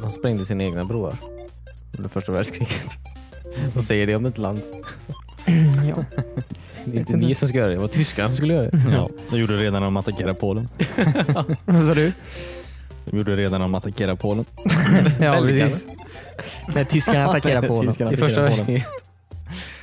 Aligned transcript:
De 0.00 0.12
sprängde 0.12 0.44
sina 0.44 0.64
egna 0.64 0.84
broar 0.84 1.16
under 1.98 2.08
första 2.10 2.32
världskriget. 2.32 2.98
Vad 3.74 3.84
säger 3.84 4.06
det 4.06 4.16
om 4.16 4.26
ett 4.26 4.38
land? 4.38 4.60
Ja. 5.88 6.04
Det 6.84 6.96
är 6.96 7.00
inte 7.00 7.16
ni 7.16 7.34
som 7.34 7.48
ska 7.48 7.58
göra 7.58 7.68
det, 7.68 7.74
det 7.74 7.80
var 7.80 7.88
tyskarna 7.88 8.28
som 8.28 8.36
skulle 8.36 8.54
göra 8.54 8.70
det. 8.70 8.82
Ja, 8.92 9.08
de 9.30 9.38
gjorde 9.38 9.56
det 9.56 9.62
redan 9.62 9.72
när 9.72 9.80
de 9.80 9.96
attackerade 9.96 10.34
Polen. 10.34 10.68
Vad 11.64 11.86
sa 11.86 11.94
du? 11.94 12.12
De 13.04 13.16
gjorde 13.16 13.36
det 13.36 13.42
redan 13.42 13.52
när 13.52 13.58
de 13.58 13.74
attackerade 13.74 14.16
Polen. 14.16 14.44
Ja, 15.20 15.42
precis. 15.42 15.86
När 16.74 16.84
tyskarna 16.84 17.26
attackerar 17.28 17.62
Polen. 17.62 17.90
Tyskarna 17.92 18.12
I 18.12 18.16
första 18.16 18.42
attackerade 18.42 18.72
världskriget. 18.72 18.86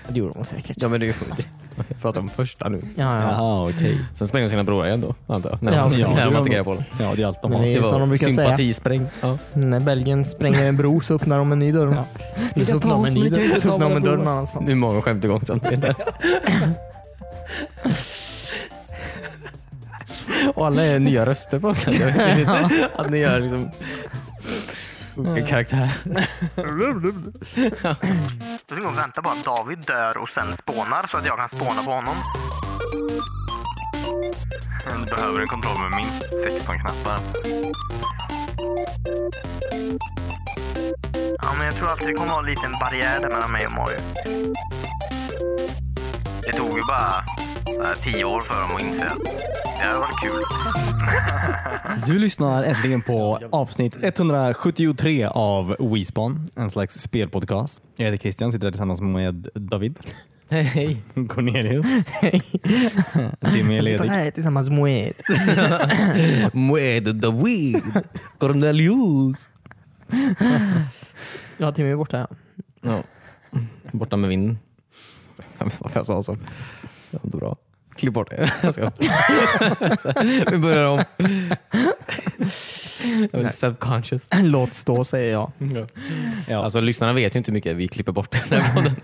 Det 0.07 0.19
gjorde 0.19 0.33
de 0.33 0.45
säkert. 0.45 0.77
Ja 0.81 0.87
men 0.89 0.99
det 0.99 1.05
är 1.05 1.07
ju 1.07 1.13
Jag 1.75 2.01
pratar 2.01 2.21
om 2.21 2.29
första 2.29 2.69
nu. 2.69 2.81
Ja, 2.95 3.21
ja. 3.21 3.21
Jaha, 3.31 3.69
okej. 3.69 3.99
Sen 4.13 4.27
sprängde 4.27 4.45
de 4.47 4.49
sina 4.49 4.63
broar 4.63 4.85
igen 4.87 5.01
då, 5.01 5.33
antar 5.33 5.49
jag. 5.49 5.63
När 5.63 5.77
Ja, 5.77 5.89
de, 5.89 5.99
ja. 5.99 6.09
när 6.15 6.25
de 6.25 6.35
attackerade 6.35 6.63
Polen. 6.63 6.83
Ja, 6.99 7.13
det 7.15 7.21
är 7.23 7.27
allt 7.27 7.41
de 7.41 7.49
Men 7.51 7.59
har. 7.59 7.65
det 7.65 7.75
är 7.75 7.81
Det 7.81 7.87
som 7.87 7.99
de 7.99 8.09
brukar 8.09 8.25
säga. 8.25 8.35
sympatispräng. 8.47 9.07
Ja. 9.21 9.37
När 9.53 9.79
Belgien 9.79 10.25
spränger 10.25 10.65
en 10.65 10.77
bro 10.77 11.01
så 11.01 11.13
öppnar 11.15 11.37
de 11.37 11.51
en 11.51 11.59
ny 11.59 11.71
dörr. 11.71 11.93
Ja. 11.95 12.05
Så 12.59 12.65
kan 12.65 12.75
öppnar 12.75 12.79
ta 12.79 12.87
de 12.89 13.01
oss, 13.01 13.07
en 13.07 13.13
men 13.13 13.23
ny 13.23 13.29
ni 13.29 13.35
kan 13.35 13.45
inte 13.45 13.61
ta 13.61 13.73
öppnar 13.73 13.79
de 13.79 13.85
våra 13.89 13.95
en 13.97 14.03
dörr 14.03 14.11
broar. 14.11 14.17
någon 14.25 14.27
annanstans. 14.33 14.65
Det 14.65 14.71
är 14.71 14.75
många 14.75 15.01
skämt 15.01 15.23
igång 15.23 15.41
samtidigt. 15.45 15.81
där. 15.81 15.95
Och 20.55 20.65
alla 20.67 20.83
är 20.83 20.99
nya 20.99 21.25
röster 21.25 21.59
på. 21.59 21.73
Jag 21.85 22.05
vet 22.05 22.39
inte. 22.39 22.89
Att 22.95 23.09
ni 23.09 23.17
gör 23.17 23.39
liksom 23.39 23.69
olika 25.15 25.47
karaktär. 25.47 25.89
Du 28.67 28.75
ska 28.75 28.75
mm. 28.75 28.95
vänta 28.95 29.21
bara 29.21 29.33
att 29.33 29.43
David 29.43 29.79
dör 29.79 30.17
och 30.17 30.29
sen 30.29 30.57
spånar 30.57 31.07
så 31.07 31.17
att 31.17 31.25
jag 31.25 31.39
kan 31.39 31.49
spåna 31.49 31.83
på 31.83 31.91
honom. 31.91 32.15
Mm, 34.87 35.05
du 35.05 35.15
behöver 35.15 35.41
en 35.41 35.47
kontroll 35.47 35.77
med 35.79 35.95
minst 35.95 36.23
16 36.53 36.79
knappar. 36.79 37.19
Ja, 41.41 41.53
men 41.57 41.65
jag 41.65 41.75
tror 41.75 41.89
alltid 41.89 42.07
det 42.07 42.13
kommer 42.13 42.29
vara 42.29 42.39
en 42.39 42.45
liten 42.45 42.71
barriär 42.71 43.19
där 43.19 43.29
mellan 43.29 43.51
mig 43.51 43.65
och 43.65 43.73
Mario. 43.73 43.99
Det 46.41 46.53
tog 46.53 46.77
ju 46.77 46.83
bara 46.87 47.25
så 47.65 47.83
här, 47.83 47.95
tio 47.95 48.25
år 48.25 48.41
för 48.41 48.61
dem 48.61 48.75
att 48.75 48.81
inse 48.81 49.05
att 49.05 49.72
det 49.87 49.99
varit 49.99 50.21
kul. 50.21 50.43
Du 52.07 52.19
lyssnar 52.19 52.63
äntligen 52.63 53.01
på 53.01 53.39
avsnitt 53.51 53.95
173 54.01 55.25
av 55.25 55.75
WeSpawn, 55.79 56.47
en 56.55 56.71
slags 56.71 56.99
spelpodcast. 57.01 57.81
Jag 57.97 58.05
heter 58.05 58.17
Christian, 58.17 58.51
sitter 58.51 58.67
här 58.67 58.71
tillsammans 58.71 59.01
med 59.01 59.47
David, 59.55 59.99
Hej. 60.49 61.03
Cornelius, 61.29 61.85
Timmy 63.53 63.73
är 63.73 63.75
Jag 63.75 63.83
sitter 63.83 63.97
ledig. 63.97 64.09
här 64.09 64.31
tillsammans 64.31 64.69
med 64.69 65.13
Med 66.53 67.25
weed. 67.43 68.03
Cornelius. 68.37 69.47
Ja, 71.57 71.71
Timmy 71.71 71.91
är 71.91 71.95
borta. 71.95 72.27
Ja. 72.81 73.03
Borta 73.91 74.17
med 74.17 74.29
vinden. 74.29 74.57
Varför 75.79 75.99
jag 75.99 76.05
sa 76.05 76.23
så. 76.23 76.31
Det 76.33 76.39
var 77.11 77.21
inte 77.25 77.37
bra. 77.37 77.55
Klipp 77.95 78.13
bort 78.13 78.29
det. 78.29 78.51
Jag 78.63 78.73
ska. 78.73 78.91
Vi 80.51 80.57
börjar 80.57 80.85
om. 80.85 81.03
Jag 83.31 83.41
är 83.41 83.49
subconscious. 83.49 84.29
Låt 84.43 84.73
stå 84.73 85.05
säger 85.05 85.31
jag. 85.31 85.51
Ja. 86.47 86.63
Alltså 86.63 86.79
lyssnarna 86.79 87.13
vet 87.13 87.35
ju 87.35 87.37
inte 87.37 87.51
hur 87.51 87.53
mycket 87.53 87.75
vi 87.75 87.87
klipper 87.87 88.11
bort 88.11 88.31
den 88.49 88.61
här 88.61 88.75
podden. 88.75 88.95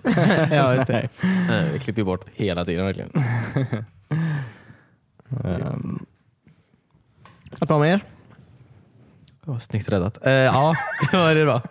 ja, 0.57 0.73
just 0.75 0.87
det. 0.87 1.09
Nej, 1.23 1.69
Vi 1.73 1.79
klipper 1.79 2.03
bort 2.03 2.25
hela 2.35 2.65
tiden 2.65 2.85
verkligen. 2.85 3.11
Ehm, 5.45 6.05
Allt 7.59 7.67
bra 7.67 7.79
med 7.79 7.93
er? 7.93 7.99
Oh, 9.45 9.59
snyggt 9.59 9.89
räddat. 9.89 10.25
Eh, 10.25 10.31
ja, 10.33 10.75
det 11.11 11.17
var 11.17 11.35
det 11.35 11.45
bra. 11.45 11.61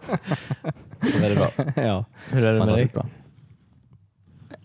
Det 1.01 1.21
var 1.21 1.29
det 1.29 1.35
bra. 1.37 1.83
ja, 1.85 2.05
Hur 2.31 2.45
är 2.45 2.53
det 2.53 2.59
med 2.59 2.69
dig? 2.69 2.91
bra. 2.95 3.07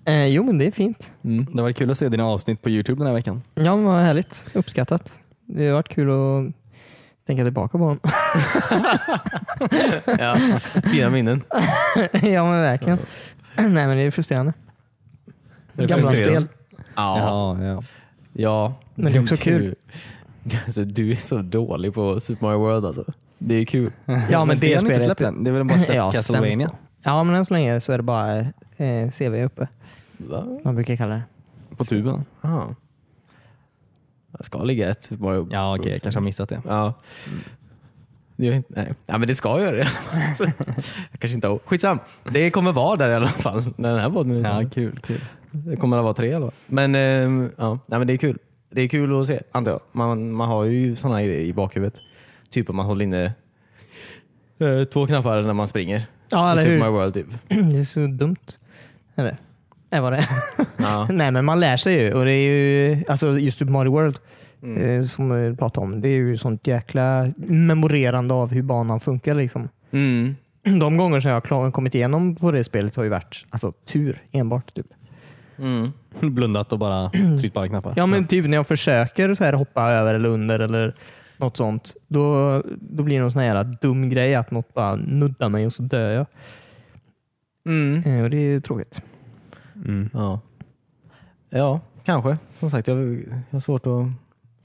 Eh, 0.06 0.26
jo, 0.28 0.44
men 0.44 0.58
det 0.58 0.68
är 0.68 0.72
fint. 0.72 1.12
Mm. 1.24 1.46
Det 1.54 1.62
var 1.62 1.72
kul 1.72 1.92
att 1.92 1.98
se 1.98 2.10
dina 2.10 2.26
avsnitt 2.26 2.62
på 2.62 2.70
Youtube 2.70 3.00
den 3.00 3.08
här 3.08 3.14
veckan. 3.14 3.42
Ja, 3.56 3.76
men 3.76 3.84
vad 3.86 4.02
härligt. 4.02 4.46
Uppskattat. 4.54 5.20
Det 5.46 5.68
har 5.68 5.74
varit 5.74 5.90
kul 5.90 6.10
att 6.12 6.54
tänka 7.28 7.44
tillbaka 7.44 7.78
på 7.78 7.88
dem. 7.88 8.00
Ja, 10.20 10.36
fina 10.92 11.10
minnen. 11.10 11.44
ja, 12.12 12.44
men 12.46 12.62
verkligen. 12.62 12.98
Nej, 13.58 13.88
men 13.88 13.98
det 13.98 14.04
är 14.04 14.12
frustrerande. 14.12 14.54
Är 15.74 15.82
det 15.82 15.88
Gamla 15.88 16.04
frustrerande? 16.12 16.40
spel. 16.42 16.52
Ja. 16.96 17.18
Ja, 17.18 17.64
ja. 17.66 17.84
ja. 18.34 18.74
Men 18.96 19.12
det 19.12 19.18
är 19.18 19.22
också 19.24 19.36
Du- 19.36 19.42
kul. 19.42 19.76
Alltså, 20.66 20.84
du 20.84 21.12
är 21.12 21.16
så 21.16 21.38
dålig 21.38 21.94
på 21.94 22.20
Super 22.20 22.46
Mario 22.46 22.58
World 22.60 22.86
alltså. 22.86 23.04
Det 23.38 23.56
är 23.56 23.66
kul. 23.66 23.92
Ja, 24.32 24.46
men 24.46 24.60
det 24.60 24.68
inte 24.68 24.80
spelet. 24.80 25.04
släppt 25.04 25.22
än. 25.22 25.44
Det 25.44 25.50
är 25.50 25.52
väl 25.54 25.64
bara 25.64 25.78
släppt 25.78 25.94
Ja, 25.96 26.12
Castlevania? 26.12 26.72
Ja, 27.04 27.24
men 27.24 27.36
än 27.36 27.46
så 27.46 27.54
länge 27.54 27.82
så 27.82 27.92
är 27.92 27.98
det 27.98 28.04
bara 28.04 28.46
eh, 28.84 29.10
CV 29.10 29.44
uppe. 29.44 29.68
Va? 30.18 30.60
Man 30.64 30.76
brukar 30.76 30.96
kalla 30.96 31.14
det. 31.16 31.24
På 31.78 31.86
tuben? 31.86 32.26
Ja. 32.42 32.76
Jag 34.38 34.46
ska 34.46 34.64
ligga 34.64 34.90
ett 34.90 35.12
Mario 35.20 35.48
Ja, 35.52 35.78
okej. 35.78 35.92
Jag 35.92 36.02
kanske 36.02 36.20
har 36.20 36.26
missat 36.26 36.50
det. 36.50 36.62
Ja. 36.68 36.94
Det 38.36 38.46
gör 38.46 38.54
inte, 38.54 38.74
nej. 38.76 38.94
ja, 39.06 39.18
men 39.18 39.28
det 39.28 39.36
ska 39.36 39.62
göra 39.62 39.76
det. 39.76 39.88
Jag 41.12 41.20
kanske 41.20 41.36
inte 41.36 41.48
har. 41.48 41.60
Skitsam. 41.66 42.00
Det 42.24 42.52
kommer 42.52 42.72
vara 42.72 42.96
där 42.96 43.10
i 43.10 43.14
alla 43.14 43.28
fall. 43.28 43.64
när 43.76 43.90
Den 43.90 44.00
här 44.00 44.10
podden 44.10 44.44
Ja, 44.44 44.64
kul. 44.74 45.00
kul. 45.04 45.22
Det 45.52 45.76
kommer 45.76 45.98
att 45.98 46.04
vara 46.04 46.14
tre 46.14 46.28
i 46.28 46.34
alla 46.34 46.46
fall. 46.46 46.54
Men, 46.68 46.96
ehm, 46.96 47.50
ja. 47.58 47.80
nej, 47.86 48.00
men 48.00 48.08
det 48.08 48.14
är 48.14 48.18
kul. 48.18 48.38
Det 48.70 48.82
är 48.82 48.88
kul 48.88 49.22
att 49.22 49.28
se, 49.28 49.40
antar 49.52 49.72
jag. 49.72 49.82
Man, 49.92 50.32
man 50.32 50.48
har 50.50 50.64
ju 50.64 50.96
sådana 50.96 51.24
grejer 51.24 51.42
i 51.42 51.54
bakhuvudet. 51.54 52.00
Typ 52.50 52.70
om 52.70 52.76
man 52.76 52.86
håller 52.86 53.06
inne 53.06 53.34
eh, 54.60 54.84
två 54.84 55.08
knappar 55.08 55.42
när 55.42 55.54
man 55.54 55.68
springer. 55.68 56.06
Ja, 56.30 56.52
eller 56.52 56.62
Super 56.62 56.74
hur? 56.74 56.80
Mario 56.80 56.92
World 56.92 57.14
typ. 57.14 57.28
Det 57.48 57.78
är 57.80 57.84
så 57.84 58.08
dumt. 58.08 58.36
Eller? 59.16 59.38
Är 59.90 60.02
vad 60.02 60.14
det. 60.14 60.28
Ja. 60.78 61.08
Nej, 61.12 61.32
men 61.32 61.46
man 61.46 61.60
lär 61.60 61.78
sig 61.78 62.02
ju. 62.02 62.14
Och 62.14 62.26
det 62.26 62.32
är 62.32 62.50
ju, 62.52 63.04
alltså 63.08 63.40
just 63.40 63.58
Super 63.58 63.72
Mario 63.72 63.92
World, 63.92 64.18
Mm. 64.64 65.00
eh, 65.00 65.06
som 65.06 65.30
vi 65.50 65.56
pratade 65.58 65.86
om, 65.86 66.02
det 66.02 66.08
är 66.10 66.16
ju 66.16 66.38
sånt 66.38 66.68
jäkla 66.68 67.34
memorerande 67.38 68.34
av 68.34 68.52
hur 68.52 68.62
banan 68.62 69.00
funkar. 69.00 69.36
Liksom. 69.36 69.70
Mm. 69.92 70.36
De 70.80 70.98
gånger 70.98 71.20
som 71.20 71.32
jag 71.32 71.42
har 71.50 71.72
kommit 71.72 71.96
igenom 71.96 72.36
på 72.36 72.52
det 72.52 72.64
spelet 72.64 72.96
har 72.96 73.04
ju 73.04 73.10
varit 73.10 73.46
alltså, 73.50 73.72
tur 73.72 74.22
enbart. 74.32 74.74
Typ. 74.74 74.86
Mm. 75.60 75.92
Blundat 76.20 76.74
och 76.74 76.80
bara 76.80 77.10
tryckt 77.40 77.54
på 77.54 77.60
alla 77.60 77.70
knappar. 77.70 77.94
Ja, 77.98 78.06
men 78.06 78.28
typ 78.28 78.46
när 78.46 78.58
jag 78.58 78.68
försöker 78.68 79.34
så 79.34 79.44
här 79.44 79.54
hoppa 79.54 79.92
över 79.92 80.14
eller 80.14 80.30
under 80.30 80.60
eller 80.60 80.96
något 81.38 81.58
sånt, 81.58 81.94
då, 82.08 82.62
då 82.80 83.04
blir 83.04 83.16
det 83.16 83.22
någon 83.22 83.32
sån 83.32 83.42
här 83.42 83.78
dum 83.82 84.10
grej 84.10 84.36
att 84.36 84.52
något 84.52 84.74
bara 84.74 84.96
nuddar 84.96 85.50
mig 85.50 85.66
och 85.66 85.74
så 85.74 85.84
dör 85.84 86.12
jag. 86.12 86.26
Mm. 87.66 88.04
Eh, 88.06 88.24
Och 88.24 88.30
det 88.30 88.38
är 88.38 88.42
ju 88.42 88.60
tråkigt. 88.60 89.02
Mm. 89.86 90.10
Ja. 90.14 90.40
ja, 91.50 91.80
kanske. 92.06 92.38
Som 92.60 92.72
sagt, 92.72 92.88
jag, 92.88 92.98
jag 93.14 93.26
har 93.50 93.60
svårt 93.60 93.88
att, 93.88 94.06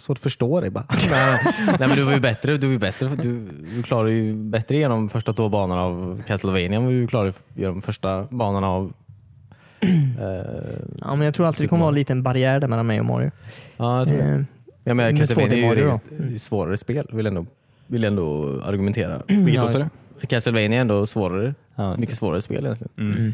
svårt 0.03 0.19
att 0.19 0.22
förstå 0.22 0.60
dig 0.60 0.70
bara. 0.70 0.84
Nej, 1.10 1.38
nej, 1.66 1.76
men 1.78 1.91
du 1.91 2.04
var 2.04 2.12
ju 2.12 2.20
bättre. 2.20 2.56
Du, 2.56 2.66
var 2.66 2.72
ju 2.72 2.78
bättre. 2.78 3.08
Du, 3.08 3.48
du 3.75 3.82
klarade 3.82 4.12
ju 4.12 4.34
bättre 4.34 4.76
genom 4.76 5.08
första 5.08 5.32
två 5.32 5.48
banorna 5.48 5.82
av 5.82 6.22
Castlevania 6.26 6.76
än 6.78 6.84
vad 6.84 6.92
du 6.92 7.06
klarade 7.06 7.32
genom 7.54 7.82
första 7.82 8.22
banorna 8.31 8.69
av 8.69 8.92
eh, 9.81 9.88
Ja, 11.00 11.14
men 11.14 11.20
jag 11.20 11.34
tror 11.34 11.47
alltid 11.47 11.64
det 11.64 11.69
kommer 11.69 11.81
vara 11.82 11.88
en 11.88 11.94
liten 11.94 12.22
barriär 12.22 12.60
där 12.60 12.69
mellan 12.69 12.87
mig 12.87 13.00
och 13.00 13.06
Mario. 13.06 13.31
Ja, 13.76 13.98
jag 13.98 14.08
tror 14.08 14.19
det. 14.19 14.25
Eh, 14.25 14.41
Ja, 14.84 14.94
men 14.94 15.16
Castlevania 15.19 15.56
är 15.56 15.60
2D 15.76 15.78
ju 15.78 15.84
Mario 15.87 16.00
det 16.10 16.25
är 16.25 16.31
ju 16.31 16.38
svårare 16.38 16.76
spel, 16.76 17.06
vill 17.12 17.26
ändå, 17.26 17.47
vill 17.87 18.04
ändå 18.04 18.60
argumentera. 18.62 19.22
Vilket 19.28 19.54
Ja, 19.54 19.62
just 19.62 19.75
du? 19.75 19.88
Castlevania 20.27 20.77
är 20.77 20.81
ändå 20.81 21.06
svårare. 21.06 21.55
Ja, 21.75 21.97
Mycket 21.97 22.17
svårare 22.19 22.43
spel 22.43 22.65
egentligen. 22.67 23.12
Mm. 23.12 23.33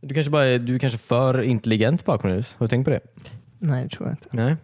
Du 0.00 0.14
kanske, 0.14 0.30
bara 0.30 0.44
är, 0.44 0.58
du 0.58 0.74
är 0.74 0.78
kanske 0.78 0.98
för 0.98 1.42
intelligent 1.42 2.04
Cornelius. 2.04 2.56
Har 2.58 2.66
du 2.66 2.68
tänkt 2.70 2.84
på 2.84 2.90
det? 2.90 3.00
Nej, 3.58 3.82
det 3.82 3.88
tror 3.88 4.08
jag 4.08 4.12
inte. 4.12 4.28
Nej. 4.30 4.56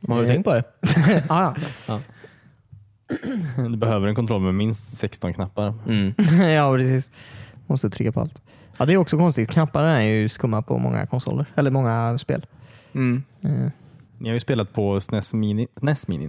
Men 0.00 0.10
har 0.16 0.18
du 0.24 0.28
Eh. 0.28 0.32
tänkt 0.32 0.44
på 0.44 0.52
det? 0.54 0.64
ah, 1.28 1.54
Du 3.70 3.76
behöver 3.76 4.06
en 4.08 4.14
kontroll 4.14 4.40
med 4.42 4.54
minst 4.54 4.98
16 4.98 5.32
knappar. 5.34 5.74
Mm. 5.88 6.14
ja. 6.18 6.48
ja, 6.50 6.76
precis. 6.76 7.10
Måste 7.66 7.90
trycka 7.90 8.12
på 8.12 8.20
allt. 8.20 8.42
Ja, 8.78 8.84
det 8.86 8.92
är 8.92 8.96
också 8.96 9.16
konstigt. 9.18 9.50
Knapparna 9.50 10.02
är 10.02 10.06
ju 10.08 10.28
skumma 10.28 10.62
på 10.62 10.78
många 10.78 11.06
konsoler. 11.06 11.46
Eller 11.54 11.70
många 11.70 12.18
spel. 12.18 12.46
Mm. 12.94 13.22
Eh, 13.42 13.50
Ni 14.18 14.28
har 14.28 14.34
ju 14.34 14.40
spelat 14.40 14.72
på 14.72 15.00
SNES 15.00 15.34
Mini. 15.34 15.68
SNES 15.80 16.08
Mini. 16.08 16.28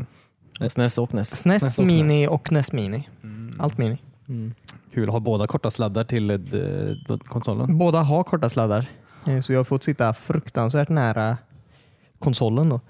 SNES 0.70 0.98
och 0.98 1.14
NES. 1.14 1.30
SNES, 1.30 1.62
SNES 1.62 1.80
och 1.80 1.86
Mini 1.86 2.28
och 2.28 2.52
NES 2.52 2.72
Mini. 2.72 3.08
Allt 3.59 3.77
Mini. 3.77 3.98
Mm. 4.27 4.54
Kul. 4.94 5.09
Har 5.09 5.19
båda 5.19 5.48
korta 5.48 5.71
sladdar 5.71 6.04
till 6.04 6.30
eh, 6.31 7.18
konsolen? 7.18 7.77
Båda 7.77 8.01
har 8.01 8.24
korta 8.24 8.50
sladdar. 8.50 8.86
Eh, 9.25 9.42
Så 9.42 9.54
jag 9.54 9.59
har 9.59 9.63
fått 9.63 9.83
sitta 9.83 10.13
fruktansvärt 10.13 10.89
nära 10.89 11.38
konsolen. 12.19 12.69
Då. 12.69 12.81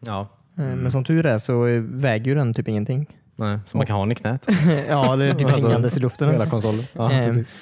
Ja. 0.00 0.20
Eh, 0.58 0.64
Men 0.64 0.92
som 0.92 1.04
tur 1.04 1.26
är 1.26 1.38
så 1.38 1.64
väger 1.82 2.24
ju 2.26 2.34
den 2.34 2.54
typ 2.54 2.68
ingenting. 2.68 3.06
Nej, 3.36 3.58
så 3.66 3.76
man 3.76 3.86
kan 3.86 3.96
ha 3.96 4.02
den 4.02 4.12
i 4.12 4.14
knät. 4.14 4.46
ja, 4.88 5.16
det 5.16 5.24
är 5.24 5.34
typ 5.34 5.48
Alltså, 5.48 5.66
hängandes 5.66 5.96
i 5.96 6.00
luften. 6.00 6.30
Hela 6.30 6.46
konsolen. 6.50 6.84
Ja, 6.92 7.12
Eh, 7.12 7.26
precis. 7.26 7.56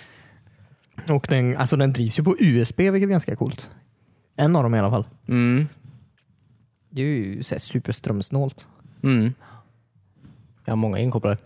Och 1.08 1.26
den, 1.28 1.56
alltså 1.56 1.76
den 1.76 1.92
drivs 1.92 2.18
ju 2.18 2.22
på 2.22 2.36
USB 2.38 2.80
vilket 2.80 3.02
är 3.08 3.10
ganska 3.10 3.36
coolt. 3.36 3.70
En 4.36 4.56
av 4.56 4.62
dem 4.62 4.74
i 4.74 4.78
alla 4.78 4.90
fall. 4.90 5.06
Mm. 5.28 5.66
Det 6.90 7.02
är 7.02 7.06
ju 7.06 7.42
så 7.42 7.58
superströmsnålt. 7.58 8.68
Mm. 9.02 9.32
Jag 10.64 10.72
har 10.72 10.76
många 10.76 10.98
inkopplare. 10.98 11.38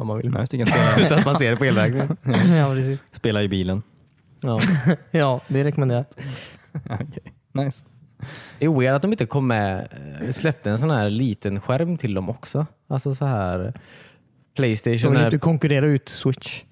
Om 0.00 0.06
man 0.06 0.16
vill. 0.18 0.30
Nej, 0.30 0.40
just 0.40 0.50
det, 0.52 0.56
kan 0.58 0.66
spela, 0.66 1.06
Utan 1.06 1.18
att 1.18 1.24
man 1.24 1.34
ser 1.34 1.50
det 1.50 1.56
på 1.56 1.64
elräkningen. 1.64 2.16
ja, 2.56 2.74
precis. 2.74 3.06
spela 3.12 3.42
i 3.42 3.48
bilen. 3.48 3.82
Ja. 4.40 4.60
Ja, 5.10 5.40
det 5.48 5.60
är 5.60 5.64
rekommenderat. 5.64 6.20
Okej, 6.84 7.22
Nice. 7.52 7.84
Det 8.58 8.64
är 8.64 8.68
weird 8.80 8.94
att 8.94 9.02
de 9.02 9.10
inte 9.12 9.26
kom 9.26 9.46
med, 9.46 9.88
eh, 10.22 10.30
släppte 10.30 10.70
en 10.70 10.78
sån 10.78 10.90
här 10.90 11.10
liten 11.10 11.60
skärm 11.60 11.96
till 11.96 12.14
dem 12.14 12.30
också. 12.30 12.66
Alltså 12.88 13.14
så 13.14 13.24
här 13.24 13.58
De 13.58 13.72
Playstation. 14.56 15.12
vill 15.12 15.20
Är, 15.20 15.24
inte 15.24 15.38
konkurrera 15.38 15.86
ut 15.86 16.08
Switch. 16.08 16.62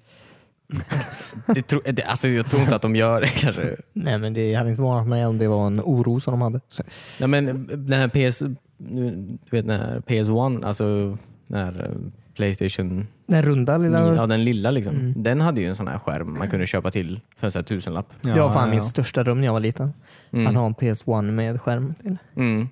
det, 1.45 1.61
tro, 1.61 1.81
det, 1.85 2.03
alltså 2.03 2.27
jag 2.27 2.45
tror 2.49 2.61
inte 2.61 2.75
att 2.75 2.81
de 2.81 2.95
gör 2.95 3.21
det 3.21 3.27
kanske. 3.27 3.75
Nej, 3.93 4.17
men 4.17 4.33
det 4.33 4.53
hade 4.53 4.69
inte 4.69 4.77
förvånat 4.77 5.07
mig 5.07 5.25
om 5.25 5.37
det 5.37 5.47
var 5.47 5.67
en 5.67 5.81
oro 5.81 6.19
som 6.19 6.31
de 6.31 6.41
hade. 6.41 6.59
Så. 6.67 6.83
Nej, 7.19 7.27
men 7.27 7.67
den 7.67 7.99
här 7.99 8.07
PS, 8.07 8.39
du 8.77 9.37
vet 9.49 9.67
den 9.67 9.79
här 9.79 9.99
PS1, 10.07 10.65
alltså 10.65 11.17
den 11.47 11.59
här 11.59 11.83
eh, 11.89 12.11
Playstation, 12.35 13.07
Den 13.29 13.41
runda 13.43 13.77
lilla... 13.77 14.15
ja 14.15 14.27
den 14.27 14.43
lilla 14.43 14.71
liksom. 14.71 14.95
Mm. 14.95 15.23
Den 15.23 15.41
hade 15.41 15.61
ju 15.61 15.67
en 15.67 15.75
sån 15.75 15.87
här 15.87 15.99
skärm 15.99 16.37
man 16.37 16.49
kunde 16.49 16.65
köpa 16.65 16.91
till 16.91 17.19
för 17.37 17.47
en 17.47 17.51
sån 17.51 17.59
här 17.59 17.63
tusenlapp. 17.65 18.13
det 18.21 18.29
var 18.41 18.49
fan 18.49 18.61
ja, 18.63 18.65
min 18.65 18.75
ja. 18.75 18.81
största 18.81 19.23
dröm 19.23 19.39
när 19.39 19.45
jag 19.47 19.53
var 19.53 19.59
liten. 19.59 19.93
Mm. 20.31 20.47
Att 20.47 20.55
ha 20.55 20.65
en 20.65 20.75
PS1 20.75 21.21
med 21.31 21.61
skärm 21.61 21.93
till. 22.01 22.17
Mm. 22.35 22.67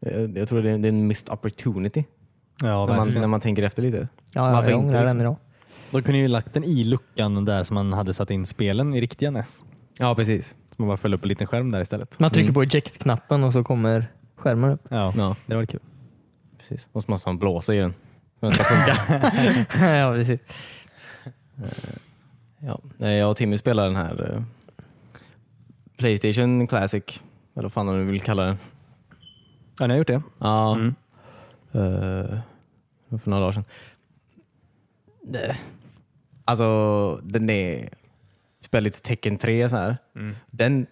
Jag, 0.00 0.38
jag 0.38 0.48
tror 0.48 0.62
det 0.62 0.70
är, 0.70 0.78
det 0.78 0.88
är 0.88 0.92
en 0.92 1.06
missed 1.06 1.32
opportunity 1.32 2.04
Ja, 2.62 2.86
när, 2.86 2.96
man, 2.96 3.14
när 3.14 3.26
man 3.26 3.40
tänker 3.40 3.62
efter 3.62 3.82
lite. 3.82 4.08
Ja, 4.32 4.52
Varför 4.52 4.70
jag 4.70 4.78
ångrar 4.80 4.92
den 4.92 5.02
liksom? 5.04 5.20
idag. 5.20 5.36
De 5.90 6.02
kunde 6.02 6.18
ju 6.20 6.28
lagt 6.28 6.52
den 6.54 6.64
i 6.64 6.84
luckan 6.84 7.44
där 7.44 7.64
som 7.64 7.74
man 7.74 7.92
hade 7.92 8.14
satt 8.14 8.30
in 8.30 8.46
spelen 8.46 8.94
i 8.94 9.00
riktiga 9.00 9.30
NES. 9.30 9.64
Ja 9.98 10.14
precis. 10.14 10.48
Så 10.48 10.74
man 10.76 10.88
bara 10.88 10.96
föll 10.96 11.14
upp 11.14 11.22
en 11.22 11.28
liten 11.28 11.46
skärm 11.46 11.70
där 11.70 11.80
istället. 11.80 12.18
Man 12.20 12.30
trycker 12.30 12.44
Mm. 12.50 12.54
på 12.54 12.62
eject-knappen 12.62 13.44
och 13.44 13.52
så 13.52 13.64
kommer 13.64 14.06
skärmen 14.36 14.70
upp. 14.70 14.86
Ja, 14.88 15.12
Ja, 15.16 15.36
det 15.46 15.54
var 15.56 15.64
kul. 15.64 15.80
precis. 16.58 16.88
Och 16.92 17.02
så 17.04 17.10
måste 17.10 17.28
man 17.28 17.38
blåsa 17.38 17.74
i 17.74 17.78
den. 17.78 17.94
Den 18.42 18.52
ska 18.52 18.64
funka. 18.64 19.96
ja, 19.96 20.12
precis. 20.12 20.40
ja. 22.58 22.80
Nej, 22.96 23.18
Jag 23.18 23.30
och 23.30 23.36
Timmy 23.36 23.58
spelar 23.58 23.84
den 23.84 23.96
här 23.96 24.32
eh, 24.34 24.42
Playstation 25.98 26.66
Classic, 26.66 27.04
eller 27.54 27.62
vad 27.62 27.72
fan 27.72 27.86
de 27.86 27.98
nu 27.98 28.04
vill 28.12 28.20
kalla 28.20 28.42
den. 28.44 28.58
Ja, 29.78 29.86
ni 29.86 29.92
har 29.94 29.98
gjort 29.98 30.06
det? 30.06 30.22
Ja, 30.38 30.74
Mm. 30.74 30.94
eh, 31.72 32.38
för 33.18 33.30
några 33.30 33.40
dagar 33.40 33.52
sedan. 33.52 33.64
Alltså, 36.44 37.16
den 37.24 37.50
är... 37.50 37.88
Spelar 38.60 38.80
lite 38.82 39.00
Tecken 39.02 39.36
3 39.36 39.68
så 39.68 39.76
här. 39.76 39.96
Mm. 40.16 40.36
Den... 40.50 40.86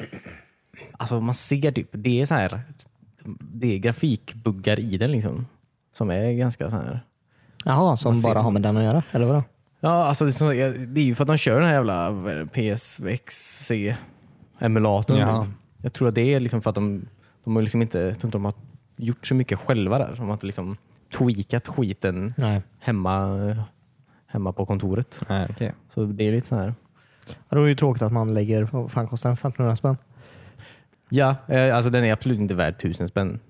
Alltså 0.93 1.20
man 1.20 1.35
ser 1.35 1.73
typ, 1.73 1.88
det 1.93 2.20
är 2.20 2.26
så 2.26 2.35
här... 2.35 2.61
Det 3.41 3.75
är 3.75 3.79
grafikbuggar 3.79 4.81
i 4.81 4.96
den 4.99 5.12
liksom. 5.12 5.46
Som 5.93 6.11
är 6.11 6.32
ganska 6.32 6.70
så 6.70 6.76
här... 6.76 7.00
Jaha, 7.65 7.97
som 7.97 8.23
bara 8.23 8.41
har 8.41 8.51
med 8.51 8.62
den 8.62 8.77
att 8.77 8.85
göra? 8.85 9.03
Eller 9.12 9.27
vadå? 9.27 9.43
Ja, 9.81 10.05
alltså 10.05 10.25
det 10.25 10.31
är, 10.31 10.33
så, 10.33 10.49
det 10.87 11.01
är 11.01 11.05
ju 11.05 11.15
för 11.15 11.25
att 11.25 11.29
de 11.29 11.37
kör 11.37 11.61
den 11.61 11.69
här 11.69 11.75
jävla 11.75 12.11
det, 12.11 12.47
PSVXC-emulatorn. 12.47 15.19
Jaha. 15.19 15.49
Jag 15.83 15.93
tror 15.93 16.09
att 16.09 16.15
det 16.15 16.35
är 16.35 16.41
liksom 16.41 16.62
för 16.62 16.71
att 16.71 16.75
de, 16.75 17.07
de 17.45 17.57
har 17.57 17.62
liksom 17.62 17.83
inte, 17.83 18.15
de 18.23 18.45
har 18.45 18.55
gjort 18.97 19.27
så 19.27 19.35
mycket 19.35 19.59
själva 19.59 19.99
där. 19.99 20.15
De 20.17 20.27
har 20.27 20.33
inte 20.33 20.47
liksom 20.47 20.77
tweakat 21.19 21.69
skiten 21.69 22.35
Nej. 22.37 22.62
hemma, 22.79 23.57
hemma 24.27 24.53
på 24.53 24.67
kontoret. 24.67 25.21
Nej, 25.29 25.47
okej. 25.51 25.75
Så 25.89 26.05
det 26.05 26.25
är 26.25 26.33
lite 26.33 26.49
så 26.49 26.56
här. 26.56 26.75
Ja, 27.27 27.35
Då 27.49 27.56
är 27.56 27.63
det 27.63 27.69
ju 27.69 27.75
tråkigt 27.75 28.03
att 28.03 28.13
man 28.13 28.35
lägger, 28.35 28.69
vad 28.73 28.91
fan 28.91 29.09
kostar 29.09 29.29
den? 29.29 29.35
1500 29.35 29.77
spänn? 29.77 29.97
Ja, 31.09 31.37
eh, 31.47 31.77
alltså 31.77 31.91
den 31.91 32.05
är 32.05 32.13
absolut 32.13 32.41
inte 32.41 32.55
värd 32.55 32.81
tusen 32.81 33.09
spänn. 33.09 33.41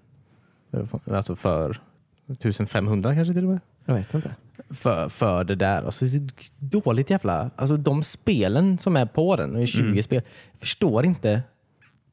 Alltså 1.10 1.36
för 1.36 1.80
1500 2.28 3.14
kanske 3.14 3.34
till 3.34 3.44
och 3.44 3.50
med. 3.50 3.60
Jag 3.90 3.96
vet 3.96 4.14
inte. 4.14 4.34
för, 4.70 5.08
för 5.08 5.44
det 5.44 5.54
där. 5.54 5.82
Alltså, 5.82 6.04
det 6.04 6.16
är 6.16 6.22
dåligt 6.58 7.10
jävla... 7.10 7.50
Alltså, 7.56 7.76
de 7.76 8.02
spelen 8.02 8.78
som 8.78 8.96
är 8.96 9.06
på 9.06 9.36
den, 9.36 9.52
det 9.52 9.62
är 9.62 9.66
20 9.66 10.02
spel, 10.02 10.22
jag 10.52 10.60
förstår 10.60 11.04
inte. 11.04 11.42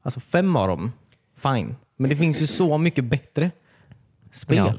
Alltså 0.02 0.20
fem 0.20 0.56
av 0.56 0.68
dem, 0.68 0.92
fine. 1.38 1.76
Men 1.98 2.10
det 2.10 2.16
finns 2.16 2.42
ju 2.42 2.48
så 2.48 2.78
mycket 2.78 3.06
bättre 3.06 3.52
spel 4.32 4.58
Ja. 4.58 4.74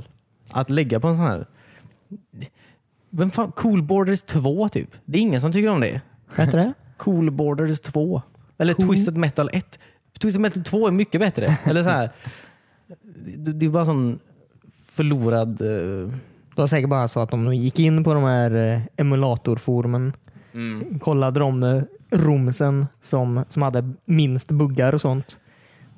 att 0.51 0.71
lägga 0.71 1.01
på 1.01 1.09
en 1.09 1.17
sån 1.17 1.27
här... 1.27 1.47
Vem 3.11 3.31
fan, 3.31 3.53
Cool 3.53 3.83
Borders 3.83 4.23
2 4.23 4.69
typ. 4.69 4.91
Det 5.05 5.19
är 5.19 5.23
ingen 5.23 5.41
som 5.41 5.53
tycker 5.53 5.69
om 5.71 5.81
det. 5.81 6.01
Vad 6.37 6.47
heter 6.47 6.59
det? 6.59 6.73
Cool 6.97 7.31
Borders 7.31 7.81
2. 7.81 8.23
Eller 8.59 8.75
Cool. 8.75 8.87
Twisted 8.89 9.17
Metal 9.17 9.51
1. 9.53 9.79
Twisted 10.19 10.41
Metal 10.41 10.65
2 10.65 10.87
är 10.87 10.91
mycket 10.91 11.21
bättre. 11.21 11.59
Eller 11.65 11.83
så 11.83 11.89
här. 11.89 12.11
Det, 13.37 13.53
det 13.53 13.67
är 13.67 13.71
bara 13.71 13.85
sån 13.85 14.19
förlorad... 14.85 15.63
Det 16.59 16.63
var 16.63 16.67
säkert 16.67 16.91
bara 16.91 17.09
så 17.09 17.21
att 17.21 17.31
de 17.31 17.55
gick 17.55 17.79
in 17.79 18.05
på 18.05 18.15
de 18.15 18.23
här 18.25 18.55
eh, 18.55 18.81
emulatorforumen, 18.97 20.13
kollade 21.01 21.41
de 21.41 21.63
eh, 21.63 21.83
romsen 22.11 22.87
som, 23.01 23.45
som 23.49 23.63
hade 23.63 23.93
minst 24.05 24.49
buggar 24.49 24.95
och 24.95 25.01
sånt. 25.01 25.39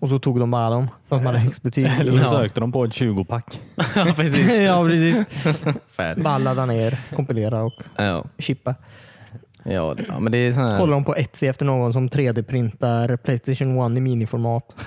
Och 0.00 0.08
så 0.08 0.18
tog 0.18 0.40
de 0.40 0.50
bara 0.50 0.70
dem. 0.70 0.88
De 1.08 1.18
som 1.18 1.26
hade 1.26 1.38
högst 1.38 1.62
betyg. 1.62 1.86
Eller 2.00 2.12
så 2.12 2.18
ja. 2.18 2.40
sökte 2.40 2.60
de 2.60 2.72
på 2.72 2.84
ett 2.84 2.90
20-pack. 2.90 3.60
ja, 3.96 4.12
precis. 4.16 4.52
ja, 4.66 4.84
precis. 4.84 5.24
Färdig. 5.96 6.24
Bara 6.24 6.38
ladda 6.38 6.66
ner, 6.66 7.00
kompilera 7.16 7.62
och 7.62 7.82
Ja. 7.96 8.24
chippa. 8.38 8.74
Ja, 9.64 9.96
ja, 10.08 10.20
men 10.20 10.32
det 10.32 10.38
är 10.38 10.52
här... 10.52 10.76
Kollar 10.76 10.92
de 10.92 11.04
på 11.04 11.16
Etsy 11.16 11.46
efter 11.46 11.64
någon 11.64 11.92
som 11.92 12.08
3D-printar 12.08 13.16
Playstation 13.16 13.92
1 13.92 13.98
i 13.98 14.00
miniformat. 14.00 14.86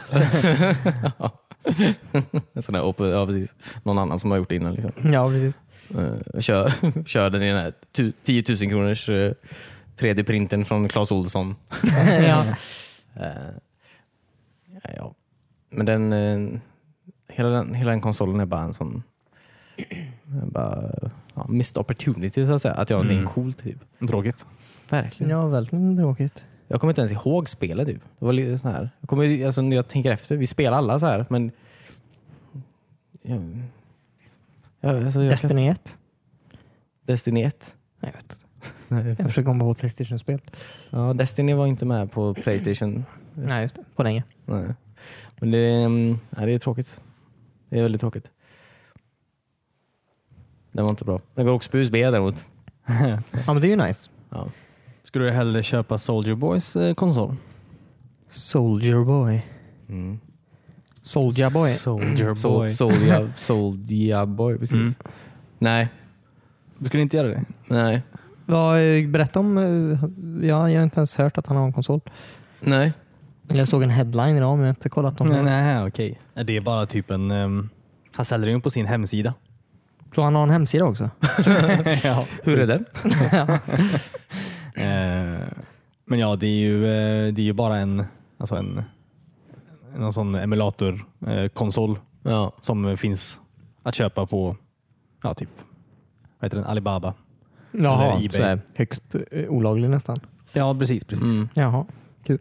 Sån 2.62 2.75
här 2.75 2.83
open, 2.83 3.10
ja, 3.10 3.25
precis. 3.25 3.56
Någon 3.83 3.98
annan 3.98 4.19
som 4.19 4.31
har 4.31 4.38
gjort 4.38 4.50
det 4.50 4.56
innan. 4.56 4.74
Liksom. 4.74 4.92
Ja, 5.13 5.30
precis. 5.30 5.62
Eh, 5.98 6.39
kör, 6.39 6.71
kör 7.06 7.30
den 7.30 7.42
i 7.44 7.48
den 7.48 7.57
här 7.57 7.74
tu, 7.92 8.12
10 8.24 8.44
000 8.50 8.57
kronors 8.57 9.10
uh, 9.10 9.31
3D-printen 9.98 10.65
från 10.65 10.88
Clas 10.89 11.12
Ohlson. 11.12 11.56
ja. 12.07 12.45
Eh, 13.15 13.54
ja, 14.83 14.89
ja. 14.98 15.13
Men 15.69 15.86
den, 15.86 16.13
eh, 16.13 16.60
hela, 17.30 17.50
den, 17.50 17.74
hela 17.74 17.92
den 17.92 18.01
konsolen 18.01 18.39
är 18.39 18.45
bara 18.45 18.62
en 18.62 18.74
sån 18.74 19.04
eh, 19.77 19.98
bara, 20.45 20.92
ja, 21.36 21.45
missed 21.50 21.77
opportunity 21.81 22.45
så 22.45 22.51
att 22.51 22.62
säga. 22.62 22.74
Att 22.74 22.89
göra 22.89 23.01
någonting 23.01 23.19
Mm. 23.19 23.33
coolt. 23.33 23.63
Typ. 23.63 23.77
Tråkigt. 24.07 24.45
Verkligen. 24.89 25.30
ja, 25.31 25.48
väldigt 25.48 25.98
tråkigt. 25.98 26.45
Jag 26.73 26.79
kommer 26.79 26.91
inte 26.91 27.01
ens 27.01 27.11
ihåg 27.11 27.49
spelet. 27.49 27.87
Typ. 27.87 28.01
Det 28.19 28.25
var 28.25 28.33
lite 28.33 28.57
så 28.57 28.67
här. 28.67 28.89
Jag, 28.99 29.09
kommer, 29.09 29.45
alltså, 29.45 29.61
när 29.61 29.75
jag 29.75 29.87
tänker 29.87 30.11
efter, 30.11 30.37
vi 30.37 30.47
spelar 30.47 30.77
alla 30.77 30.99
så 30.99 31.05
här 31.05 31.25
men 31.29 31.51
Ja, 33.21 33.35
ja, 34.81 35.05
alltså, 35.05 35.21
jag 35.21 35.31
Destiny 35.31 35.67
1? 35.67 35.97
Kan, 36.49 36.57
Destiny 37.05 37.43
1. 37.43 37.75
Nej, 37.99 38.13
Jag 38.87 38.95
vet 38.95 39.09
inte. 39.09 39.21
Jag 39.21 39.29
försöker 39.29 39.45
komma 39.45 39.63
på 39.63 39.74
Playstation-spel. 39.74 40.41
Ja, 40.89 41.13
Destiny 41.13 41.53
var 41.53 41.67
inte 41.67 41.86
med 41.86 42.12
på 42.12 42.33
Playstation. 42.33 43.05
Nej, 43.33 43.62
just 43.62 43.75
det. 43.75 43.83
På 43.95 44.03
länge. 44.03 44.24
Nej. 44.45 44.74
Men 45.39 45.51
det, 45.51 45.57
är, 45.57 45.86
mm, 45.86 46.19
nej, 46.29 46.45
det 46.45 46.53
är 46.53 46.59
tråkigt. 46.59 47.01
Det 47.69 47.77
är 47.79 47.81
väldigt 47.81 48.01
tråkigt. 48.01 48.31
Den 50.71 50.83
var 50.83 50.89
inte 50.89 51.05
bra. 51.05 51.21
Den 51.36 51.45
går 51.45 51.53
också 51.53 51.71
på 51.71 51.77
USB 51.77 51.93
däremot. 51.93 52.45
Ja, 53.45 53.53
men 53.53 53.62
det 53.62 53.67
är 53.67 53.77
ju 53.77 53.88
nice. 53.88 54.09
Ja. 54.29 54.50
Skulle 55.03 55.25
du 55.25 55.31
hellre 55.31 55.63
köpa 55.63 55.98
Soldier 55.98 56.36
Boys 56.36 56.75
eh, 56.75 56.93
konsol? 56.93 57.36
Soldier 58.29 59.03
Boy. 59.05 59.45
Mm. 59.89 60.19
Soldier 61.01 61.50
Boy. 61.50 61.72
Soldier 61.74 62.36
Sol, 62.36 62.69
Soldier, 62.69 63.31
Soldier 63.36 64.25
Boy, 64.25 64.57
precis. 64.57 64.74
Mm. 64.74 64.93
Nej, 65.60 65.88
Du 66.77 66.86
skulle 66.86 67.03
inte 67.03 67.17
göra 67.17 67.27
det? 67.27 67.43
nej, 67.67 68.01
Vad, 68.45 68.79
eh, 68.98 69.07
berätta 69.07 69.39
om... 69.39 69.57
eh, 69.57 70.00
Ja, 70.50 70.69
jag 70.69 70.79
har 70.79 70.83
inte 70.83 71.00
ens 71.00 71.17
hört 71.17 71.38
att 71.38 71.48
han 71.48 71.57
har 71.57 71.65
en 71.65 71.74
konsol. 71.74 72.01
nej. 72.60 72.93
Jag 73.48 73.67
såg 73.67 73.83
en 73.83 73.89
headline 73.89 74.38
idag, 74.38 74.51
men 74.57 74.60
jag 74.60 74.65
har 74.74 74.75
inte 74.75 74.89
kollat 74.89 75.22
om 75.22 75.27
Nej, 75.27 75.43
nej 75.43 75.88
okej. 75.88 76.19
Det 76.45 76.57
är 76.57 76.62
bara 76.62 76.86
typ 76.86 77.12
en... 77.12 77.31
Um, 77.31 77.69
han 78.15 78.25
säljer 78.25 78.50
den 78.51 78.62
på 78.62 78.69
sin 78.69 78.86
hemsida. 78.86 79.33
Tror 80.13 80.24
han 80.24 80.36
har 80.36 80.43
en 80.43 80.50
hemsida 80.50 80.86
också? 80.86 81.10
ja. 82.03 82.25
Hur 82.43 82.60
är 82.60 82.67
den? 82.67 82.86
Eh, 84.75 85.48
men 86.06 86.20
ja, 86.20 86.36
det 86.36 86.48
är 86.48 86.60
ju, 86.60 86.86
eh, 86.86 87.34
det 87.34 87.42
är 87.42 87.46
ju 87.46 87.53
bara 87.53 87.77
en, 87.77 88.03
alltså 88.38 88.56
en, 88.56 88.84
en 89.96 90.12
sån 90.13 90.36
emulatorkonsol 90.36 92.00
Ja. 92.24 92.51
som 92.62 92.98
finns 92.98 93.42
att 93.84 93.96
köpa 93.96 94.25
på 94.25 94.58
ja, 95.24 95.34
typ 95.34 95.50
vad 96.39 96.46
heter 96.46 96.58
den? 96.58 96.65
Alibaba. 96.68 97.13
Jaha, 97.72 98.30
så 98.32 98.44
här, 98.44 98.62
högst 98.75 99.15
eh, 99.32 99.50
olaglig 99.50 99.89
nästan. 99.89 100.20
Ja, 100.53 100.75
precis. 100.80 101.06
precis. 101.06 101.24
Mm. 101.25 101.50
Jaha, 101.53 101.86
kul. 102.24 102.39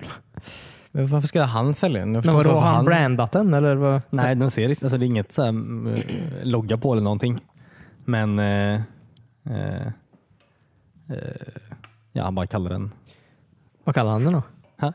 Men 0.92 1.06
varför 1.06 1.28
skulle 1.28 1.44
han 1.44 1.74
sälja 1.74 2.00
den? 2.00 2.12
Men 2.12 2.22
vadå, 2.22 2.36
har 2.36 2.44
varför 2.54 2.68
han 2.68 2.84
brandat 2.84 3.32
den 3.32 3.54
eller? 3.54 3.74
Vad? 3.74 4.00
Nej, 4.10 4.34
den 4.34 4.50
ser 4.50 4.68
alltså 4.68 4.98
det 4.98 5.04
är 5.04 5.06
inget 5.06 5.32
så 5.32 5.42
här, 5.44 6.44
logga 6.44 6.76
på 6.76 6.92
eller 6.92 7.02
någonting. 7.02 7.38
Men 8.04 8.38
eh, 8.38 8.80
eh, 9.44 9.86
eh, 11.08 11.16
ja, 12.12 12.24
han 12.24 12.34
bara 12.34 12.46
kallar 12.46 12.70
den. 12.70 12.92
Vad 13.84 13.94
kallar 13.94 14.10
han 14.10 14.24
den 14.24 14.32
då? 14.32 14.42
Ha? 14.80 14.92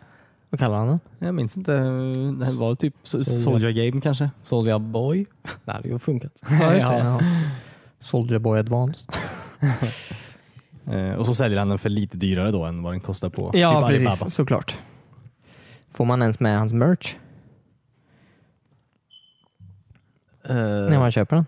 Vad 0.50 0.60
kallar 0.60 0.78
han 0.78 0.88
den? 0.88 1.00
Jag 1.20 1.36
minns 1.36 1.58
inte. 1.58 1.72
Det 2.46 2.52
var 2.52 2.76
typ 2.76 2.96
so- 3.04 3.24
Soldier 3.24 3.72
Game 3.72 4.02
kanske. 4.02 4.30
Soldier 4.44 4.80
Boy? 4.80 5.26
Det 5.66 5.72
hade 5.72 5.88
ju 5.90 6.00
funkat. 6.00 6.32
Ja, 6.50 6.74
just 6.74 6.88
det. 6.88 6.98
Ja. 6.98 7.04
Ja. 7.04 7.20
Soldier 8.00 8.40
Boy 8.40 8.60
Advanced. 8.60 9.10
Eh, 10.92 11.12
och 11.14 11.26
så 11.26 11.34
säljer 11.34 11.60
han 11.60 11.70
den 11.70 11.78
för 11.78 11.90
lite 11.90 12.18
dyrare 12.18 12.52
då 12.52 12.64
än 12.66 12.84
vad 12.84 12.94
den 12.94 13.00
kostar 13.02 13.30
på 13.30 13.52
Ja, 13.54 13.80
typ 13.82 13.90
precis. 13.90 14.08
Alibaba. 14.08 14.30
Såklart. 14.30 14.78
Får 15.92 16.06
man 16.06 16.22
ens 16.22 16.40
med 16.40 16.58
hans 16.60 16.74
merch 16.74 17.16
Eh, 20.44 20.56
när 20.56 21.00
man 21.00 21.12
köper 21.12 21.36
den? 21.36 21.46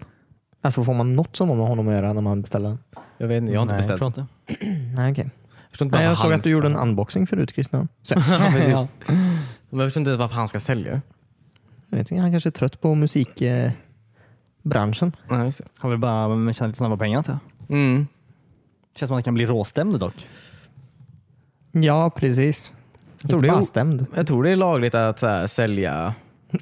Alltså 0.62 0.84
får 0.84 0.94
man 0.94 1.16
något 1.16 1.36
som 1.36 1.50
har 1.50 1.56
med 1.56 1.68
honom 1.68 1.88
att 1.88 1.94
göra 1.94 2.14
när 2.14 2.22
man 2.22 2.42
beställer 2.42 2.70
den? 2.70 2.80
jag 3.18 3.28
vet 3.28 3.38
inte, 3.42 3.54
jag 3.54 3.60
har 3.60 3.64
inte 3.64 3.74
Nej, 3.74 3.80
beställt. 3.80 4.00
tror 4.00 4.08
inte. 4.08 4.26
Nej, 4.96 5.12
okej. 5.12 5.30
Jag, 5.70 5.72
förstår 5.72 5.86
inte 5.86 5.98
Nej, 5.98 6.06
jag 6.06 6.18
såg 6.18 6.34
att 6.34 6.44
du 6.44 6.50
gjorde 6.50 6.68
en 6.68 6.76
unboxing 6.76 7.28
förut 7.28 7.52
Christian. 7.52 7.88
Ja. 8.70 8.88
Men 9.70 9.80
jag 9.80 9.88
förstår 9.88 10.02
inte 10.02 10.10
ens 10.10 10.20
varför 10.20 10.36
han 10.36 10.48
ska 10.48 10.60
sälja. 10.60 11.02
jag 11.90 11.98
vet 11.98 12.12
inte, 12.12 12.22
han 12.22 12.32
kanske 12.32 12.50
är 12.50 12.52
trött 12.52 12.82
på 12.82 12.96
musikbranschen. 12.96 15.12
Det. 15.30 15.62
Han 15.78 15.90
vill 15.90 16.00
bara 16.00 16.54
tjäna 16.54 16.68
lite 16.68 16.78
snabba 16.78 16.98
pengar 16.98 17.24
till. 17.24 17.38
Mm. 17.70 18.08
Känns 18.96 19.08
som 19.08 19.16
att 19.16 19.18
han 19.18 19.24
kan 19.24 19.34
bli 19.34 19.46
råstämd 19.46 20.00
dock. 20.00 20.28
Ja, 21.72 22.10
precis. 22.10 22.74
Jag 23.22 23.30
tror 23.30 23.42
det 23.42 23.48
är 23.48 23.62
stämd. 23.62 24.06
Jag 24.16 24.28
tror 24.28 24.44
det 24.44 24.50
är 24.50 24.56
lagligt 24.56 24.96
att 24.96 25.20
så 25.20 25.28
här, 25.28 25.48
sälja... 25.48 26.14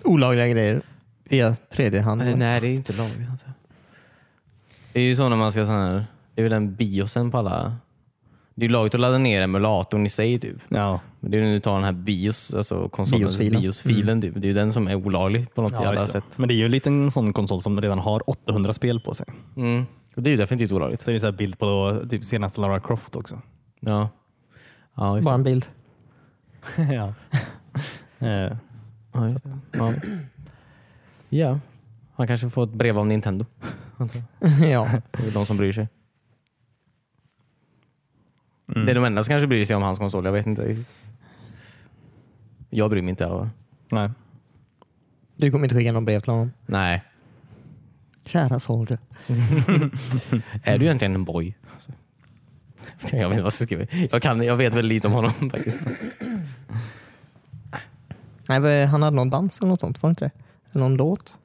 Olagliga 0.04 0.48
grejer 0.48 0.82
via 1.24 1.56
tredje 1.56 2.02
hand. 2.02 2.22
Nej, 2.22 2.36
nej, 2.36 2.62
det 2.62 2.68
är 2.68 2.74
inte 2.74 2.94
lagligt. 2.94 3.30
Det 4.94 5.00
är 5.00 5.04
ju 5.04 5.16
så 5.16 5.30
när 5.30 5.36
man 5.36 5.52
ska... 5.52 5.66
Så 5.66 5.72
här, 5.72 6.06
det 6.36 6.42
är 6.42 6.44
väl 6.44 6.52
den 6.52 6.76
biosen 6.76 7.32
på 7.32 7.38
alla... 7.38 7.76
Det 8.60 8.66
är 8.66 8.70
lagligt 8.70 8.94
att 8.96 9.00
ladda 9.02 9.18
ner 9.18 9.42
emulatorn 9.42 10.06
i 10.06 10.10
sig 10.10 10.40
typ. 10.40 10.56
Ja. 10.70 11.00
Men 11.20 11.32
det 11.32 11.38
är 11.38 11.42
när 11.42 11.54
du 11.54 11.60
tar 11.60 11.74
den 11.76 11.84
här 11.84 11.92
bios, 11.92 12.54
alltså 12.54 12.90
konsolens 12.90 13.38
Biosfilen. 13.38 13.62
biosfilen. 13.62 14.22
typ. 14.22 14.34
Det 14.34 14.46
är 14.46 14.50
ju 14.50 14.54
den 14.54 14.74
som 14.74 14.88
är 14.88 14.96
olaglig 14.96 15.54
på 15.54 15.62
något 15.62 15.72
Ja, 15.72 15.84
jävla 15.84 16.02
det. 16.02 16.08
sätt. 16.08 16.24
Men 16.38 16.48
det 16.48 16.54
är 16.54 16.56
ju 16.56 16.66
en 16.66 16.72
liten 16.72 17.12
sån 17.12 17.34
konsol 17.34 17.62
som 17.62 17.82
redan 17.82 18.00
har 18.00 18.30
800 18.30 18.74
spel 18.74 19.00
på 19.00 19.14
sig. 19.14 19.26
Mm. 19.58 19.86
Och 20.16 20.24
det 20.24 20.30
är 20.30 20.32
ju 20.32 20.38
definitivt 20.38 20.72
olagligt. 20.72 21.02
Så 21.02 21.12
det 21.12 21.18
är 21.18 21.20
så 21.20 21.26
här 21.26 21.32
bild 21.34 21.60
på 21.60 22.02
typ 22.10 22.24
senaste 22.24 22.62
Lara 22.62 22.80
Croft 22.80 23.16
också. 23.16 23.42
Ja. 23.80 24.10
Ja, 24.96 25.16
just 25.16 25.26
Bara 25.26 25.32
det. 25.32 25.40
en 25.40 25.44
bild. 25.44 25.66
ja. 26.94 27.14
Eh, 28.28 28.58
Ja, 29.14 29.30
just 29.30 29.44
det. 29.44 29.58
Ja. 29.72 29.94
ja. 31.30 31.60
Han 32.16 32.28
kanske 32.28 32.50
får 32.50 32.64
ett 32.64 32.74
brev 32.74 32.98
av 33.00 33.08
Nintendo. 33.08 33.46
ja. 34.62 34.88
Det 35.12 35.28
är 35.28 35.32
de 35.34 35.46
som 35.46 35.58
bryr 35.58 35.72
sig. 35.74 35.88
Mm. 38.76 38.86
Det 38.86 38.92
är 38.92 38.96
de 38.96 39.04
enda 39.04 39.24
som 39.24 39.32
kanske 39.32 39.48
bryr 39.48 39.66
sig 39.66 39.76
om 39.76 39.82
hans 39.82 40.00
konsol. 40.00 40.26
Jag 40.26 40.32
vet 40.32 40.46
inte 40.46 40.62
riktigt. 40.62 40.96
Jag 42.70 42.90
bryr 42.90 43.02
mig 43.02 43.10
inte 43.10 43.28
fall. 43.28 43.50
Nej. 43.92 44.10
Du 45.36 45.52
kommer 45.52 45.66
inte 45.66 45.76
skicka 45.76 45.92
någon 45.92 46.06
brev 46.06 46.20
till 46.20 46.32
honom? 46.32 46.52
Nej. 46.66 47.04
Kära 48.26 48.60
Soldier. 48.60 49.00
Är 50.64 50.78
du 50.78 50.86
egentligen 50.86 51.16
en 51.16 51.24
boy? 51.24 51.56
Jag 53.12 53.12
vet 53.12 53.14
inte 53.14 53.28
vad 53.28 53.38
jag 53.38 53.54
ska 53.54 53.66
skriva. 53.66 53.86
Jag, 54.12 54.22
kan, 54.22 54.44
jag 54.44 54.56
vet 54.56 54.74
väldigt 54.74 54.90
lite 54.90 55.08
om 55.08 55.14
honom 55.14 55.32
faktiskt. 55.52 55.82
Nej, 58.48 58.86
han 58.86 59.04
hade 59.04 59.16
någon 59.16 59.30
dans 59.30 59.60
eller 59.60 59.70
något 59.70 59.80
sånt, 59.80 60.04
var 60.04 60.10
det 60.10 60.12
inte 60.12 60.26
det? 60.26 60.32
Eller 60.72 60.84
någon 60.84 60.96
låt? 60.96 61.38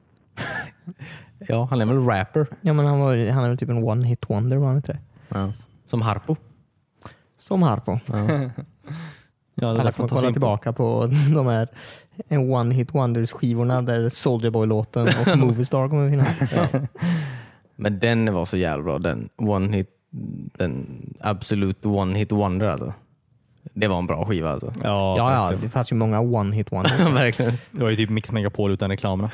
Ja, 1.37 1.67
han 1.69 1.81
är 1.81 1.85
väl 1.85 2.05
rapper. 2.05 2.47
Ja, 2.61 2.73
men 2.73 2.85
han, 2.85 2.99
var, 2.99 3.31
han 3.31 3.43
är 3.43 3.49
väl 3.49 3.57
typ 3.57 3.69
en 3.69 3.83
one 3.83 4.07
hit 4.07 4.29
wonder, 4.29 4.57
var 4.57 4.67
han 4.67 4.75
inte 4.75 4.91
det? 4.91 4.99
Ja. 5.29 5.53
Som 5.85 6.01
Harpo. 6.01 6.35
Som 7.43 7.63
Harpo. 7.63 7.99
Ja. 8.11 8.49
Ja, 9.55 9.79
Alla 9.79 9.91
får 9.91 10.07
kolla 10.07 10.31
tillbaka 10.31 10.73
på 10.73 11.07
de 11.33 11.47
här 11.47 11.67
en 12.27 12.51
one 12.53 12.75
hit 12.75 12.93
wonders 12.93 13.31
skivorna 13.31 13.81
där 13.81 14.09
Soldier 14.09 14.51
Boy-låten 14.51 15.07
och 15.07 15.37
Movie 15.37 15.65
Star 15.65 15.89
kommer 15.89 16.05
att 16.05 16.11
finnas. 16.11 16.51
Men 17.75 17.99
den 17.99 18.33
var 18.33 18.45
så 18.45 18.57
jävla 18.57 18.83
bra. 18.83 18.99
Den 18.99 19.29
one 19.37 19.77
hit, 19.77 19.89
den 20.57 20.85
absolut 21.19 21.85
one 21.85 22.17
hit 22.17 22.31
wonder 22.31 22.67
alltså. 22.67 22.93
Det 23.73 23.87
var 23.87 23.97
en 23.97 24.07
bra 24.07 24.25
skiva 24.25 24.51
alltså. 24.51 24.73
Ja, 24.83 25.15
Ja, 25.17 25.51
ja, 25.51 25.57
det 25.61 25.69
fanns 25.69 25.91
ju 25.91 25.95
många 25.95 26.19
one 26.19 26.55
hit 26.55 26.71
wonders. 26.71 26.99
Verkligen. 26.99 27.53
Det 27.71 27.83
var 27.83 27.89
ju 27.89 27.95
typ 27.95 28.09
Mix 28.09 28.31
Megapol 28.31 28.71
utan 28.71 28.89
reklamerna. 28.89 29.31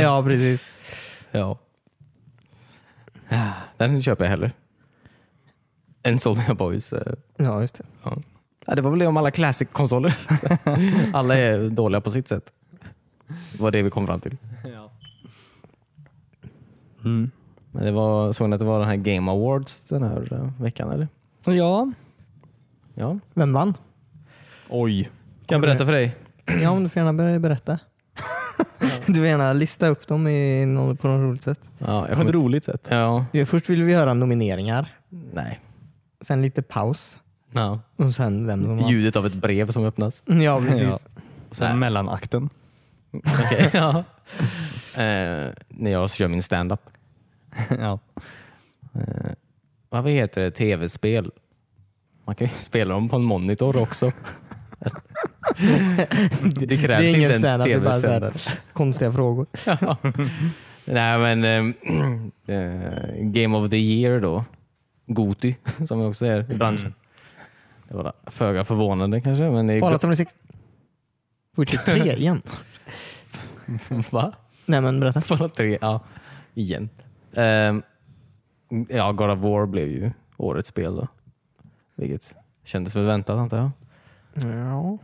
ja, 0.00 0.22
precis. 0.22 0.66
Ja. 1.30 1.58
Den 3.76 4.02
köper 4.02 4.24
jag 4.24 4.30
hellre. 4.30 4.52
En 6.02 6.18
Soldier 6.18 6.54
Boys. 6.54 6.92
eh, 6.92 7.12
Ja, 7.36 7.60
just 7.60 7.74
det. 7.74 7.84
Ja, 8.66 8.74
det 8.74 8.82
var 8.82 8.90
väl 8.90 8.98
det 8.98 9.06
om 9.06 9.16
alla 9.16 9.30
classic-konsoler. 9.30 10.16
alla 11.12 11.34
är 11.36 11.68
dåliga 11.70 12.00
på 12.00 12.10
sitt 12.10 12.28
sätt. 12.28 12.52
Det 13.52 13.62
var 13.62 13.70
det 13.70 13.82
vi 13.82 13.90
kom 13.90 14.06
fram 14.06 14.20
till. 14.20 14.36
Mm. 17.04 17.30
Men 17.72 17.84
det 17.84 17.92
var, 17.92 18.32
såg 18.32 18.48
ni 18.48 18.54
att 18.54 18.60
det 18.60 18.66
var 18.66 18.78
den 18.78 18.88
här 18.88 18.96
Game 18.96 19.30
Awards 19.32 19.80
den 19.88 20.02
här 20.02 20.32
eh, 20.32 20.62
veckan 20.62 20.90
eller? 20.90 21.08
Ja. 21.46 21.92
Ja. 22.94 23.18
Vem 23.34 23.52
vann? 23.52 23.74
Oj. 24.68 25.04
Kan 25.46 25.54
jag 25.56 25.60
berätta 25.60 25.84
för 25.84 25.92
dig? 25.92 26.16
Ja, 26.46 26.74
men 26.74 26.82
du 26.82 26.88
får 26.88 27.00
gärna 27.00 27.12
börja 27.12 27.38
berätta. 27.38 27.78
Du 29.06 29.14
får 29.14 29.24
gärna 29.26 29.52
lista 29.52 29.88
upp 29.88 30.06
dem 30.06 30.26
i 30.28 30.66
någon, 30.66 30.96
på 30.96 31.08
något 31.08 31.20
roligt 31.30 31.42
sätt. 31.42 31.70
Ja, 31.78 31.86
jag 31.86 32.04
På 32.06 32.10
ett 32.12 32.18
kommer, 32.18 32.32
roligt 32.32 32.64
sätt. 32.64 32.86
ja. 32.90 33.24
Ja, 33.32 33.44
Först 33.44 33.70
vill 33.70 33.82
vi 33.82 33.94
höra 33.94 34.14
nomineringar, 34.14 34.94
Nej. 35.32 35.60
Sen 36.20 36.42
lite 36.42 36.62
paus 36.62 37.20
Ja. 37.52 37.80
och 37.96 38.14
sen 38.14 38.46
vem 38.46 38.64
som 38.64 38.76
vann. 38.78 38.88
Ljudet 38.88 39.16
av 39.16 39.26
ett 39.26 39.34
brev 39.34 39.70
som 39.70 39.84
öppnas. 39.84 40.22
Ja, 40.26 40.60
precis. 40.60 41.06
Och 41.50 41.56
sen 41.56 41.78
mellanakten. 41.78 42.48
Okej, 43.12 43.70
ja. 43.74 43.98
eh, 44.94 45.48
när 45.68 45.90
jag 45.90 46.10
kör 46.10 46.28
min 46.28 46.42
stand-up. 46.42 46.80
ja. 47.78 47.98
Eh, 48.94 49.32
vad 49.88 50.08
heter 50.10 50.40
det? 50.40 50.50
Tv-spel? 50.50 51.30
Man 52.24 52.34
kan 52.34 52.46
ju 52.46 52.52
spela 52.58 52.94
dem 52.94 53.08
på 53.08 53.16
en 53.16 53.22
monitor 53.22 53.82
också. 53.82 54.12
det, 56.42 56.76
krävs 56.76 56.86
Det 56.86 56.94
är 56.94 57.08
ingen 57.16 57.20
inte 57.22 57.34
en 57.34 57.38
stand-up, 57.40 57.66
det 57.66 57.72
är 57.72 57.80
bara 57.80 57.92
så 57.92 58.06
här- 58.08 58.20
tv-sändare. 58.20 58.58
Konstiga 58.72 59.12
frågor. 59.12 59.46
Nej 60.84 61.18
men 61.18 61.44
ehm, 61.44 61.74
eh, 62.46 63.22
Game 63.22 63.56
of 63.58 63.70
the 63.70 63.76
year 63.76 64.20
då. 64.20 64.44
Goti 65.14 65.56
som 65.86 66.00
vi 66.00 66.06
också 66.06 66.18
säger 66.18 66.52
i 66.52 66.54
branschen. 66.54 66.94
Det 67.88 67.96
var 67.96 68.12
föga 68.26 68.64
förvånande 68.64 69.20
kanske. 69.20 69.50
Men 69.50 69.66
det 69.66 69.74
är 69.74 69.80
Fallout 69.80 70.02
76. 70.02 70.36
Witcher 71.56 71.78
3 71.78 72.12
igen. 72.16 72.42
Va? 74.10 74.32
Nej 74.66 74.80
men 74.80 75.00
berätta. 75.00 75.20
Fallout 75.20 75.54
3, 75.54 75.78
ja. 75.80 76.00
Igen. 76.54 76.88
Ehm, 77.32 77.82
ja, 78.88 79.12
God 79.12 79.30
of 79.30 79.38
War 79.38 79.66
blev 79.66 79.88
ju 79.88 80.10
årets 80.36 80.68
spel 80.68 80.96
då. 80.96 81.08
Vilket 81.96 82.34
kändes 82.64 82.96
väl 82.96 83.04
väntat 83.04 83.36
antar 83.38 83.56
jag. 83.56 83.70
Ja. 84.54 84.98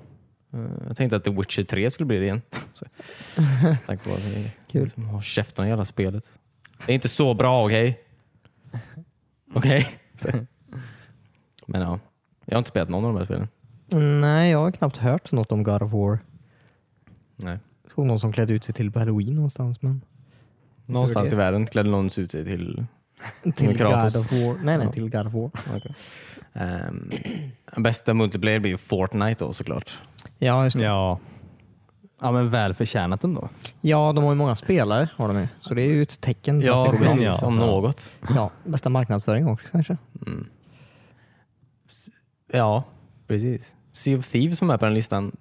Eh, 0.53 0.61
Jag 0.89 0.97
tänkte 0.97 1.17
att 1.17 1.25
The 1.25 1.31
Witcher 1.31 1.63
3 1.63 1.91
skulle 1.91 2.07
bli 2.07 2.19
det 2.19 2.25
igen. 2.25 2.43
Tack 3.87 4.05
på 4.05 4.11
att 4.13 4.25
ni 4.25 4.53
Kul. 4.71 4.83
liksom 4.85 5.05
har 5.09 5.21
käften 5.21 5.65
i 5.67 5.69
hela 5.69 5.85
spelet. 5.85 6.33
Det 6.87 6.93
är 6.93 6.95
inte 6.95 7.09
så 7.09 7.35
bra, 7.35 7.65
okej? 7.65 8.01
Okej? 9.55 9.87
Men 11.67 11.81
ja, 11.81 11.99
jag 12.45 12.55
har 12.55 12.59
inte 12.59 12.71
spelat 12.71 12.89
någon 12.89 13.05
av 13.05 13.13
de 13.13 13.19
här 13.19 13.25
spelen. 13.25 13.49
Nej, 14.21 14.51
jag 14.51 14.59
har 14.59 14.71
knappt 14.71 14.97
hört 14.97 15.33
något 15.33 15.53
om 15.53 15.63
God 15.63 15.83
of 15.83 15.93
War. 15.93 16.19
Nej. 17.37 17.59
Såg 17.95 18.07
någon 18.07 18.21
som 18.21 18.33
klädde 18.33 18.53
ut 18.53 18.65
sig 18.65 18.75
till 18.75 18.93
på 18.93 18.99
halloween 18.99 19.35
någonstans. 19.35 19.83
Men 19.83 20.05
Någonstans 20.87 21.33
i 21.33 21.37
världen 21.37 21.67
klädde 21.67 21.91
någon 21.91 22.07
ut 22.07 22.13
sig 22.13 22.29
till... 22.29 22.87
till 23.57 23.77
Kratos. 23.79 24.15
God 24.15 24.23
of 24.23 24.33
War. 24.33 24.65
Nej, 24.65 24.79
nej, 24.79 24.93
till 24.93 25.11
God 25.11 25.27
of 25.27 25.33
War. 25.33 25.51
Um, 26.59 27.11
bästa 27.83 28.15
multiplayer 28.15 28.61
blir 28.61 28.71
ju 28.71 28.77
Fortnite 28.77 29.45
då 29.45 29.53
såklart. 29.53 29.99
Ja, 30.39 30.65
just 30.65 30.79
det. 30.79 30.85
Ja. 30.85 31.21
Ja. 32.21 32.27
Ja 32.27 32.33
men 32.33 32.49
väl 32.49 32.75
förtjänat 32.75 33.25
ändå. 33.25 33.49
de 34.13 34.25
har 34.25 34.31
ju 34.33 34.37
många 34.39 34.57
spelare. 34.57 35.09
Har 35.17 35.29
de 35.29 35.39
ju. 35.39 35.49
Så 35.61 35.75
det 35.75 35.83
är 35.83 35.87
ju 35.89 36.03
ett 36.03 36.21
tecken 36.21 36.61
på 36.61 36.67
Ja, 36.67 36.87
att 36.87 36.93
det 36.93 36.99
går 36.99 37.05
precis. 37.05 37.23
Ja. 37.23 37.47
Om 37.47 37.57
något. 37.57 38.13
Ja, 38.35 38.51
bästa 38.65 38.89
marknadsföring 38.89 39.49
också 39.49 39.67
kanske. 39.73 39.97
Mm. 40.27 40.47
Ja, 42.53 42.85
precis. 43.27 43.75
Sea 43.93 44.19
of 44.19 44.27
Thieves 44.33 44.59
som 44.59 44.71
är 44.71 44.77
på 44.77 44.85
den 44.85 44.95
listan. 44.95 45.37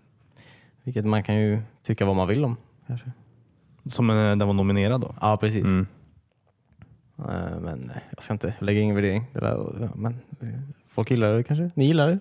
Vilket 0.83 1.05
man 1.05 1.23
kan 1.23 1.35
ju 1.35 1.61
tycka 1.83 2.05
vad 2.05 2.15
man 2.15 2.27
vill 2.27 2.45
om. 2.45 2.57
Kanske. 2.87 3.11
Som 3.85 4.09
eh, 4.09 4.15
den 4.15 4.39
var 4.47 4.53
nominerad 4.53 5.01
då. 5.01 5.15
Ja, 5.21 5.37
precis. 5.37 5.65
Mm. 5.65 5.87
Eh, 7.19 7.59
Men 7.61 7.89
eh, 7.89 7.95
jag 8.15 8.23
ska 8.23 8.33
inte 8.33 8.53
lägga 8.59 8.79
ingen 8.81 8.95
värdering. 8.95 9.25
Det 9.33 9.39
där, 9.39 9.57
ja, 9.81 9.89
men, 9.95 10.13
eh, 10.41 10.47
folk 10.87 11.11
gillar 11.11 11.33
det 11.33 11.43
kanske? 11.43 11.71
Ni 11.75 11.85
gillar 11.85 12.07
det? 12.09 12.19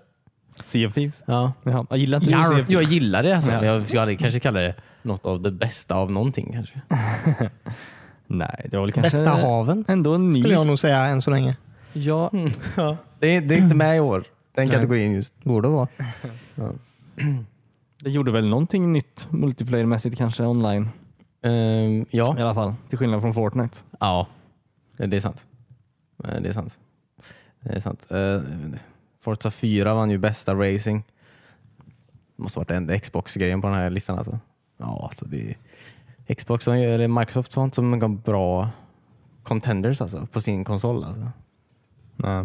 Sea 0.65 0.89
of 0.89 0.95
Thieves. 0.95 1.23
Ja. 1.27 1.53
Jaha. 1.63 1.87
Jag 1.91 1.99
gillar 1.99 2.19
inte 2.19 2.31
Jarr, 2.31 2.45
Sea 2.45 2.59
of 2.59 2.71
jag 2.71 2.83
gillar 2.83 3.23
det 3.23 3.37
alltså. 3.37 3.51
Ja. 3.51 3.65
Jag 3.65 3.87
skulle 3.87 4.01
aldrig 4.01 4.19
kanske 4.19 4.41
kalla 4.41 4.61
det 4.61 4.75
något 5.03 5.27
av 5.27 5.41
det 5.43 5.51
bästa 5.51 5.95
av 5.95 6.13
någonting 6.13 6.53
kanske. 6.53 6.81
Nej, 8.27 8.67
det 8.71 8.77
var 8.77 8.85
väl 8.85 8.93
kanske 8.93 9.19
Bästa 9.19 9.31
haven 9.31 9.85
ändå 9.89 10.15
en 10.15 10.29
ny... 10.29 10.41
skulle 10.41 10.55
jag 10.55 10.67
nog 10.67 10.79
säga 10.79 10.99
än 10.99 11.23
så 11.23 11.31
länge. 11.31 11.57
Ja. 11.93 12.31
Ja. 12.77 12.97
Det, 13.19 13.27
är, 13.27 13.41
det 13.41 13.55
är 13.55 13.59
inte 13.59 13.75
med 13.75 13.97
i 13.97 14.01
år, 14.01 14.25
den 14.55 14.65
Nej. 14.65 14.75
kategorin 14.75 15.13
just. 15.15 15.45
Borde 15.45 15.69
vara. 15.69 15.89
Det 18.03 18.11
gjorde 18.11 18.33
väl 18.33 18.49
någonting 18.49 18.93
nytt 18.93 19.27
multiplayermässigt 19.31 20.19
kanske 20.19 20.45
online. 20.45 20.89
Ehm, 21.43 22.07
ja. 22.11 22.39
I 22.39 22.43
alla 22.43 22.55
fall. 22.55 22.75
Till 22.89 22.99
skillnad 22.99 23.21
från 23.21 23.35
Fortnite. 23.35 23.79
ja, 24.01 24.27
det 24.97 25.17
är 25.17 25.21
sant. 25.21 25.47
Eh, 26.25 26.41
Det 26.41 26.49
är 26.49 26.53
sant. 26.53 26.79
Det 27.61 27.77
är 27.77 27.81
sant. 27.81 28.07
Uh, 28.13 28.41
Forza 29.25 29.51
4 29.51 29.95
vann 29.95 30.11
ju 30.11 30.19
bästa 30.19 30.55
racing. 30.55 31.05
Det 32.37 32.43
måste 32.43 32.59
varit 32.59 32.71
enda 32.71 32.99
Xbox-grejen 32.99 33.61
på 33.61 33.67
den 33.67 33.77
här 33.77 33.91
listan 33.91 34.19
alltså. 34.19 34.39
Ja, 34.77 35.01
alltså 35.03 35.25
det 35.25 35.57
är 36.27 36.35
Xbox 36.35 36.69
eller 36.69 37.09
Microsoft 37.09 37.53
sånt 37.53 37.75
som 37.75 38.03
har 38.03 38.09
bra 38.09 38.71
contenders 39.43 40.01
alltså 40.01 40.27
på 40.27 40.41
sin 40.41 40.65
konsol. 40.65 41.05
Alltså. 41.05 41.31
Nej. 42.17 42.45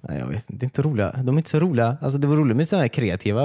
Nej, 0.00 0.18
jag 0.18 0.26
vet 0.26 0.50
inte. 0.50 0.52
Det 0.52 0.64
är 0.64 0.66
inte 0.66 0.82
roliga. 0.82 1.12
De 1.12 1.28
är 1.36 1.38
inte 1.38 1.50
så 1.50 1.60
roliga. 1.60 1.96
Alltså, 2.00 2.18
det 2.18 2.26
var 2.26 2.36
roligt 2.36 2.56
med 2.56 2.68
såna 2.68 2.82
här 2.82 2.88
kreativa 2.88 3.42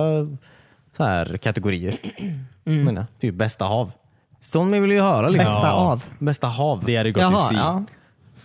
så 0.97 1.03
här 1.03 1.37
kategorier. 1.37 1.97
Mm. 2.65 2.83
Menar, 2.83 3.05
typ 3.19 3.35
bästa 3.35 3.65
hav. 3.65 3.91
Sån 4.39 4.71
vill 4.71 4.81
vi 4.81 4.93
ju 4.95 5.01
höra. 5.01 5.29
Liksom. 5.29 5.45
Bästa 5.45 5.71
av. 5.71 6.03
Bästa 6.19 6.47
hav. 6.47 6.83
Det 6.85 6.95
är 6.95 7.05
ju 7.05 7.11
gott 7.11 7.21
Jaha, 7.21 7.33
att 7.33 7.47
se. 7.47 7.55
ja. 7.55 7.83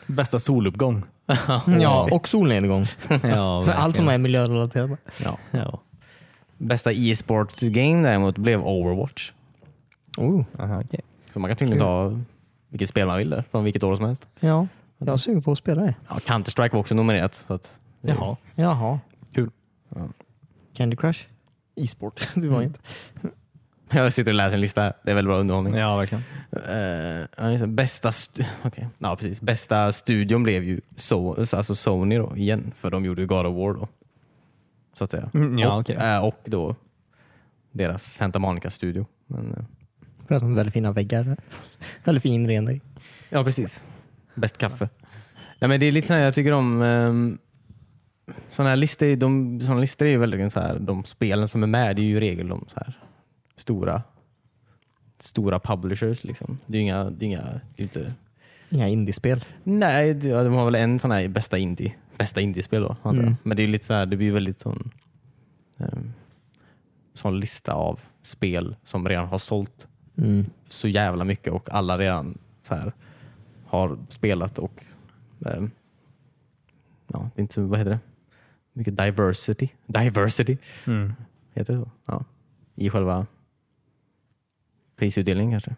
Bästa 0.06 0.38
soluppgång. 0.38 1.02
Ja, 1.80 2.08
och 2.12 2.28
solnedgång. 2.28 2.84
Ja, 3.22 3.62
För 3.62 3.72
allt 3.72 3.96
som 3.96 4.08
är 4.08 4.18
miljörelaterat. 4.18 4.90
Ja. 5.24 5.38
Ja. 5.50 5.80
Bästa 6.58 6.92
e-sport 6.92 7.60
game 7.60 8.08
däremot 8.08 8.38
blev 8.38 8.60
Overwatch. 8.66 9.32
Oh, 10.16 10.44
Aha, 10.58 10.82
okej. 10.84 11.00
Så 11.32 11.38
man 11.40 11.50
kan 11.50 11.56
tydligen 11.56 11.82
ta 11.82 12.20
vilket 12.68 12.88
spel 12.88 13.06
man 13.06 13.18
vill 13.18 13.30
där, 13.30 13.44
från 13.50 13.64
vilket 13.64 13.82
år 13.82 13.96
som 13.96 14.04
helst. 14.04 14.28
ja. 14.40 14.66
Jag 14.98 15.08
är 15.08 15.16
sugen 15.16 15.42
på 15.42 15.52
att 15.52 15.58
spela 15.58 15.82
det. 15.82 15.94
Ja, 16.08 16.14
Counter-Strike 16.14 16.72
var 16.72 16.80
också 16.80 16.94
nominerat. 16.94 17.34
Så 17.34 17.54
att, 17.54 17.78
Jaha. 18.00 18.36
Jaha. 18.54 19.00
Kul. 19.34 19.50
Candy 20.76 20.96
Crush? 20.96 21.26
E-sport. 21.76 22.28
det 22.34 22.48
var 22.48 22.62
inte. 22.62 22.80
Jag 23.90 24.12
sitter 24.12 24.30
och 24.30 24.34
läser 24.34 24.54
en 24.54 24.60
lista. 24.60 24.82
Det 25.02 25.10
är 25.10 25.14
väldigt 25.14 25.28
bra 25.28 25.38
underhållning. 25.38 25.74
Ja, 25.74 25.96
verkligen. 25.96 26.24
Det. 26.50 27.66
bästa, 27.66 28.10
stu- 28.10 28.44
okej. 28.62 28.88
ja, 28.98 29.16
precis. 29.16 29.40
bästa 29.40 29.92
studion 29.92 30.42
blev 30.42 30.64
ju 30.64 30.80
so 30.96 31.40
alltså 31.56 31.74
Sony 31.74 32.18
då, 32.18 32.36
igen, 32.36 32.72
för 32.76 32.90
de 32.90 33.04
gjorde 33.04 33.20
ju 33.22 33.26
God 33.26 33.46
of 33.46 33.56
War. 33.56 33.74
Då, 33.74 33.88
så 34.92 35.04
att 35.04 35.10
säga. 35.10 35.30
Mm, 35.34 35.58
ja, 35.58 35.74
och, 35.74 35.80
okej. 35.80 35.96
eh, 35.96 36.24
och 36.24 36.40
då 36.44 36.76
deras 37.72 38.12
Santa 38.12 38.38
Monica-studio. 38.38 39.06
Men, 39.26 39.52
eh, 39.54 39.64
För 40.28 40.34
att 40.34 40.40
de 40.40 40.48
har 40.48 40.56
väldigt 40.56 40.74
fina 40.74 40.92
väggar. 40.92 41.36
Väldigt 42.04 42.22
fin 42.22 42.32
inredning. 42.32 42.80
ja, 43.28 43.44
precis. 43.44 43.82
Bäst 44.34 44.58
kaffe. 44.58 44.88
Ja, 45.58 45.68
men 45.68 45.80
det 45.80 45.86
är 45.86 45.92
lite 45.92 46.06
så 46.08 46.14
här, 46.14 46.20
jag 46.20 46.34
tycker 46.34 46.52
om 46.52 46.82
um, 46.82 47.38
sådana 48.50 48.68
här 48.70 48.76
listor. 48.76 49.16
De, 49.16 49.60
såna 49.60 49.80
listor 49.80 50.06
är 50.06 50.10
ju 50.10 50.18
väldigt 50.18 50.52
så 50.52 50.60
här, 50.60 50.78
de 50.78 51.04
spelen 51.04 51.48
som 51.48 51.62
är 51.62 51.66
med, 51.66 51.96
det 51.96 52.02
är 52.02 52.04
ju 52.04 52.16
i 52.16 52.20
regel 52.20 52.48
de 52.48 52.64
så 52.68 52.80
här, 52.80 52.98
stora 53.56 54.02
stora 55.18 55.58
publishers. 55.60 56.24
Liksom. 56.24 56.58
Det 56.66 56.76
är 56.78 56.80
ju 56.80 56.82
inga, 56.82 57.04
det 57.10 57.24
är 57.24 57.26
inga 57.26 57.42
det 57.76 57.82
är 57.82 57.82
inte 57.82 58.14
Inga 58.70 58.88
indiespel. 58.88 59.44
Nej, 59.64 60.14
det- 60.14 60.28
ja, 60.28 60.44
de 60.44 60.52
har 60.54 60.64
väl 60.64 60.74
en 60.74 60.98
sån 60.98 61.10
här 61.10 61.28
bästa 61.28 61.58
indie 61.58 61.94
bästa 62.18 62.40
indiespel 62.40 62.82
då. 62.82 62.88
antar 63.02 63.12
jag. 63.12 63.22
Mm. 63.22 63.36
Men 63.42 63.56
det 63.56 63.62
är 63.62 63.66
lite 63.66 63.84
så 63.84 63.94
här, 63.94 64.06
det 64.06 64.16
blir 64.16 64.32
väldigt 64.32 64.60
sån, 64.60 64.90
um, 65.78 66.12
sån 67.14 67.40
lista 67.40 67.72
av 67.72 68.00
spel 68.22 68.76
som 68.84 69.08
redan 69.08 69.28
har 69.28 69.38
sålt 69.38 69.88
Mm. 70.18 70.46
så 70.64 70.88
jävla 70.88 71.24
mycket 71.24 71.52
och 71.52 71.70
alla 71.70 71.98
redan 71.98 72.38
så 72.62 72.74
här, 72.74 72.92
har 73.66 73.98
spelat 74.08 74.58
och 74.58 74.84
ehm, 75.46 75.70
ja, 77.06 77.30
det 77.34 77.40
är 77.40 77.42
inte 77.42 77.54
så, 77.54 77.66
vad 77.66 77.78
heter 77.78 77.90
det? 77.90 77.98
Mycket 78.72 78.96
diversity. 78.96 79.68
Diversity 79.86 80.56
Mm. 80.86 81.12
heter 81.54 81.72
det 81.74 81.80
så? 81.80 81.90
Ja. 82.06 82.24
I 82.74 82.90
själva 82.90 83.26
prisutdelningen 84.96 85.52
kanske. 85.52 85.76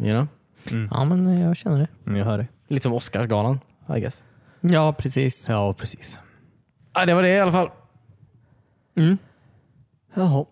You 0.00 0.10
know? 0.10 0.26
Mm. 0.70 0.88
Ja, 0.90 1.04
men 1.04 1.40
jag 1.40 1.56
känner 1.56 1.78
det. 1.78 1.88
Mm, 2.06 2.18
Jag 2.18 2.24
hör 2.24 2.38
det. 2.38 2.46
Lite 2.68 2.82
som 2.82 2.92
Oscarsgalan, 2.92 3.60
I 3.96 4.00
guess. 4.00 4.24
Ja, 4.60 4.92
precis. 4.98 5.48
Ja, 5.48 5.72
precis. 5.72 6.20
Ja, 6.94 7.06
det 7.06 7.14
var 7.14 7.22
det 7.22 7.28
i 7.28 7.40
alla 7.40 7.52
fall. 7.52 7.70
Mm. 8.96 9.18
Jaha. 10.14 10.44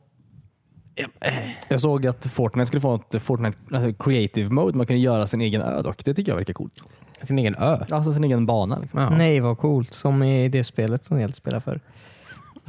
Jag 1.69 1.81
såg 1.81 2.07
att 2.07 2.27
Fortnite 2.27 2.66
skulle 2.66 2.81
få 2.81 2.95
ett 2.95 3.23
Fortnite 3.23 3.59
alltså 3.73 3.93
creative 3.93 4.51
mode. 4.51 4.77
Man 4.77 4.87
kunde 4.87 5.01
göra 5.01 5.27
sin 5.27 5.40
egen 5.40 5.62
ö 5.62 5.83
dock. 5.83 6.05
Det 6.05 6.14
tycker 6.14 6.33
jag 6.33 6.37
verkar 6.37 6.53
coolt. 6.55 6.88
Sin 7.23 7.38
egen 7.38 7.55
ö. 7.55 7.85
Alltså 7.90 8.12
sin 8.12 8.25
egen 8.25 8.47
bana. 8.47 8.79
Liksom. 8.79 9.14
Nej, 9.19 9.40
vad 9.40 9.59
coolt. 9.59 9.93
Som 9.93 10.23
i 10.23 10.49
det 10.49 10.64
spelet 10.64 11.05
som 11.05 11.21
jag 11.21 11.37
spelar 11.37 11.61
för. 11.61 11.81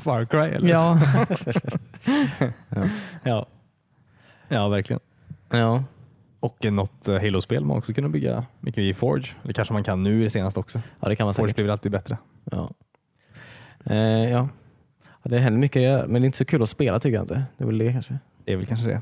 Far 0.02 0.26
Cry 0.26 0.40
eller? 0.40 0.68
Ja. 0.70 1.00
ja. 3.24 3.46
Ja, 4.48 4.68
verkligen. 4.70 5.00
Ja. 5.50 5.84
Och 6.40 6.66
något 6.72 7.08
eh, 7.08 7.16
Halo-spel 7.22 7.66
man 7.66 7.78
också 7.78 7.94
kunde 7.94 8.10
bygga 8.10 8.46
mycket 8.60 8.82
i 8.82 8.94
Forge. 8.94 9.28
Eller 9.44 9.54
kanske 9.54 9.74
man 9.74 9.84
kan 9.84 10.04
nu 10.04 10.20
i 10.22 10.24
det 10.24 10.30
senaste 10.30 10.60
också. 10.60 10.82
ja, 11.00 11.10
det 11.10 11.16
kan 11.16 11.26
man 11.28 11.34
Forge 11.34 11.48
säkert. 11.48 11.56
blir 11.56 11.66
väl 11.66 11.72
alltid 11.72 11.92
bättre. 11.92 12.18
Ja. 12.52 12.70
Eh, 13.86 13.96
ja. 14.30 14.48
ja. 15.24 15.30
Det 15.30 15.38
händer 15.40 15.60
mycket 15.60 15.82
där, 15.82 16.08
men 16.08 16.22
det 16.22 16.26
är 16.26 16.28
inte 16.28 16.38
så 16.38 16.46
kul 16.46 16.64
att 16.64 16.70
spela 16.70 17.00
tycker 17.00 17.16
jag 17.16 17.24
inte. 17.24 17.44
Det 17.58 17.64
är 17.64 17.66
väl 17.68 17.78
det 17.78 17.92
kanske. 17.92 18.20
Det 18.46 18.54
är 18.54 18.58
väl 18.58 18.66
kanske 18.66 18.88
det. 18.88 19.02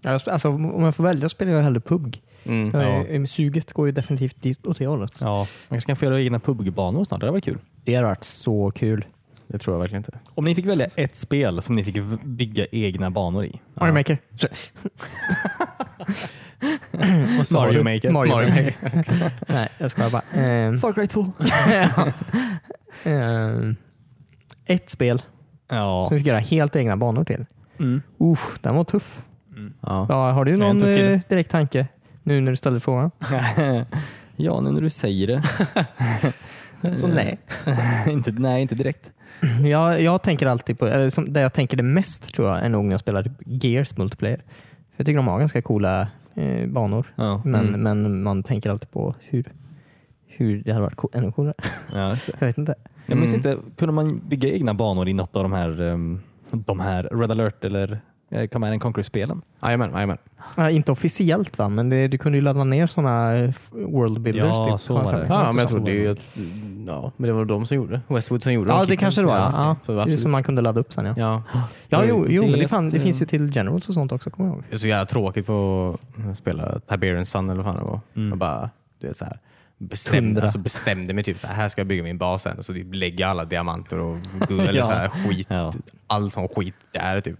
Ja, 0.00 0.18
alltså, 0.26 0.48
om 0.48 0.82
jag 0.84 0.94
får 0.94 1.04
välja 1.04 1.28
spelar 1.28 1.52
jag 1.52 1.62
hellre 1.62 1.80
PUG. 1.80 2.22
Mm. 2.44 2.70
Jag 2.80 2.82
Ja. 2.82 3.04
är- 3.06 3.26
Suget 3.26 3.72
går 3.72 3.86
ju 3.86 3.92
definitivt 3.92 4.42
dit 4.42 4.66
åt 4.66 4.78
det 4.78 4.86
hållet. 4.86 5.20
Ja, 5.20 5.36
man 5.38 5.46
kanske 5.68 5.86
kan 5.86 5.96
få 5.96 6.04
göra 6.04 6.20
egna 6.20 6.40
pubbanor 6.40 7.04
snart. 7.04 7.20
Det 7.20 7.26
hade 7.26 7.32
varit 7.32 7.44
kul. 7.44 7.58
Det 7.84 7.94
hade 7.94 8.06
varit 8.06 8.24
så 8.24 8.70
kul. 8.70 9.04
Det 9.48 9.58
tror 9.58 9.74
jag 9.74 9.80
verkligen 9.80 10.00
inte. 10.00 10.18
Om 10.34 10.44
ni 10.44 10.54
fick 10.54 10.66
välja 10.66 10.86
ett 10.96 11.16
spel 11.16 11.62
som 11.62 11.76
ni 11.76 11.84
fick 11.84 11.96
v- 11.96 12.18
bygga 12.24 12.66
egna 12.72 13.10
banor 13.10 13.44
i. 13.44 13.60
Mario 13.74 13.92
Maker. 13.94 14.18
Så- 14.36 14.48
Vad 17.36 17.46
sa 17.46 17.60
Mario 17.60 17.72
du? 17.72 17.84
Maker. 17.94 18.10
Mario 18.10 18.30
Mario 18.34 18.48
Maker. 18.48 18.74
Nej, 19.52 19.68
jag 19.78 19.90
skojar 19.90 20.10
bara. 20.10 20.22
Ehm, 20.32 20.80
Far 20.80 20.92
Cry 20.92 21.06
2. 21.06 21.32
ehm, 23.04 23.76
ett 24.66 24.90
spel 24.90 25.22
Ja. 25.68 26.04
som 26.08 26.14
vi 26.16 26.20
fick 26.20 26.26
göra 26.26 26.38
helt 26.38 26.76
egna 26.76 26.96
banor 26.96 27.24
till. 27.24 27.46
Mm. 27.78 28.02
Usch, 28.20 28.62
den 28.62 28.74
var 28.76 28.84
tuff. 28.84 29.22
Ja. 29.80 30.06
Ja, 30.08 30.30
har 30.30 30.44
du 30.44 30.56
någon 30.56 30.82
eh, 30.82 31.20
direkt 31.28 31.50
tanke 31.50 31.86
nu 32.22 32.40
när 32.40 32.50
du 32.52 32.56
ställde 32.56 32.80
frågan? 32.80 33.10
ja, 34.36 34.60
nu 34.60 34.72
när 34.72 34.80
du 34.80 34.90
säger 34.90 35.26
det. 35.26 35.42
Så 36.96 37.06
nej. 37.08 37.38
inte, 38.08 38.32
nej, 38.32 38.62
inte 38.62 38.74
direkt. 38.74 39.10
Jag, 39.64 40.02
jag 40.02 40.22
tänker 40.22 40.46
alltid 40.46 40.78
på, 40.78 40.86
eller 40.86 41.10
som, 41.10 41.32
det 41.32 41.40
jag 41.40 41.52
tänker 41.52 41.76
det 41.76 41.82
mest 41.82 42.34
tror 42.34 42.48
jag 42.48 42.58
är 42.64 42.68
nog 42.68 42.84
när 42.84 42.92
jag 42.92 43.00
spelar 43.00 43.30
Gears 43.46 43.96
multiplayer. 43.96 44.36
För 44.36 44.96
jag 44.96 45.06
tycker 45.06 45.16
de 45.16 45.28
har 45.28 45.38
ganska 45.38 45.62
coola 45.62 46.08
eh, 46.34 46.66
banor. 46.68 47.06
Ja. 47.16 47.42
Men, 47.44 47.68
Mm. 47.68 47.80
men 47.82 48.22
man 48.22 48.42
tänker 48.42 48.70
alltid 48.70 48.90
på 48.90 49.14
hur, 49.20 49.52
hur 50.26 50.62
det 50.64 50.72
hade 50.72 50.82
varit 50.84 50.96
co- 50.96 51.10
ännu 51.12 51.32
coolare. 51.32 51.54
Ja, 51.92 52.10
just 52.10 52.26
det. 52.26 52.32
Jag 52.38 52.46
vet 52.46 52.58
inte. 52.58 52.74
Jag 53.06 53.16
minns 53.18 53.34
Mm. 53.34 53.50
inte, 53.50 53.62
kunde 53.76 53.92
man 53.92 54.20
bygga 54.28 54.48
egna 54.48 54.74
banor 54.74 55.08
i 55.08 55.12
något 55.12 55.36
av 55.36 55.42
de 55.42 55.52
här, 55.52 55.80
um, 55.80 56.20
de 56.52 56.80
här 56.80 57.02
Red 57.12 57.30
alert 57.30 57.64
eller 57.64 58.00
Command 58.52 58.72
and 58.72 58.82
Conquer-spelen? 58.82 59.42
Jajamän, 59.62 59.90
jajamän. 59.92 60.18
Ja, 60.56 60.70
inte 60.70 60.92
officiellt 60.92 61.58
va, 61.58 61.68
men 61.68 61.88
det, 61.90 62.08
du 62.08 62.18
kunde 62.18 62.38
ju 62.38 62.44
ladda 62.44 62.64
ner 62.64 62.86
sådana 62.86 63.30
world 63.72 64.20
builders. 64.20 64.44
Ja, 64.44 64.64
typ. 64.72 64.80
så 64.80 64.94
var 64.94 65.12
det. 65.12 65.26
Ja, 65.28 65.46
men 65.52 65.58
jag 65.58 65.68
trodde 65.68 65.90
ju 65.92 66.08
att 66.12 66.18
ja, 66.86 67.12
men 67.16 67.28
det 67.28 67.32
var 67.34 67.44
de 67.44 67.66
som 67.66 67.76
gjorde 67.76 68.00
Westwood 68.08 68.42
som 68.42 68.52
gjorde 68.52 68.70
Ja, 68.70 68.80
de 68.80 68.86
det 68.90 68.96
kanske 68.96 69.20
det 69.20 69.26
var. 69.26 69.36
Ja. 69.36 69.50
Ja, 69.54 69.76
Så 69.82 70.04
det 70.04 70.12
är 70.12 70.16
som 70.16 70.30
man 70.30 70.42
kunde 70.42 70.62
ladda 70.62 70.80
upp 70.80 70.92
sen. 70.92 71.06
Ja, 71.06 71.14
Ja. 71.16 71.42
ja 71.88 72.04
jo, 72.08 72.26
jo 72.28 72.42
det 72.42 72.50
men 72.50 72.58
det, 72.58 72.64
är 72.64 72.68
fan, 72.68 72.86
ett, 72.86 72.92
det 72.92 72.98
eh, 72.98 73.04
finns 73.04 73.22
ju 73.22 73.26
till 73.26 73.56
Generals 73.56 73.88
och 73.88 73.94
sånt 73.94 74.12
också, 74.12 74.30
kommer 74.30 74.48
jag 74.50 74.54
ihåg. 74.56 74.64
Det 74.70 74.76
är 74.76 74.78
så 74.78 74.86
jävla 74.88 75.06
tråkigt 75.06 75.46
på 75.46 75.98
att 76.30 76.38
spela 76.38 76.80
Tiberian 76.80 77.26
Sun 77.26 77.50
eller 77.50 77.62
vad 77.62 77.74
fan 77.74 77.84
det 77.84 77.90
var. 77.90 78.00
Mm. 78.16 78.28
Jag 78.28 78.38
bara, 78.38 78.70
du 79.00 79.06
vet, 79.06 79.16
så 79.16 79.24
här, 79.24 79.38
bestämde, 79.78 80.42
alltså 80.42 80.58
bestämde 80.58 81.14
mig 81.14 81.24
typ 81.24 81.38
så 81.38 81.46
här, 81.46 81.54
här 81.54 81.68
ska 81.68 81.80
jag 81.80 81.86
bygga 81.86 82.02
min 82.02 82.18
bas 82.18 82.42
sen. 82.42 82.58
Och 82.58 82.64
så 82.64 82.72
typ 82.72 82.94
lägger 82.94 83.20
jag 83.20 83.30
alla 83.30 83.44
diamanter 83.44 83.98
och 83.98 84.16
guld 84.48 84.60
eller 84.68 84.78
Ja. 84.78 84.86
så 84.86 84.92
här, 84.92 85.08
skit. 85.08 85.46
Ja. 85.50 85.72
All 86.06 86.30
sån 86.30 86.48
skit 86.48 86.74
där 86.92 87.20
typ. 87.20 87.38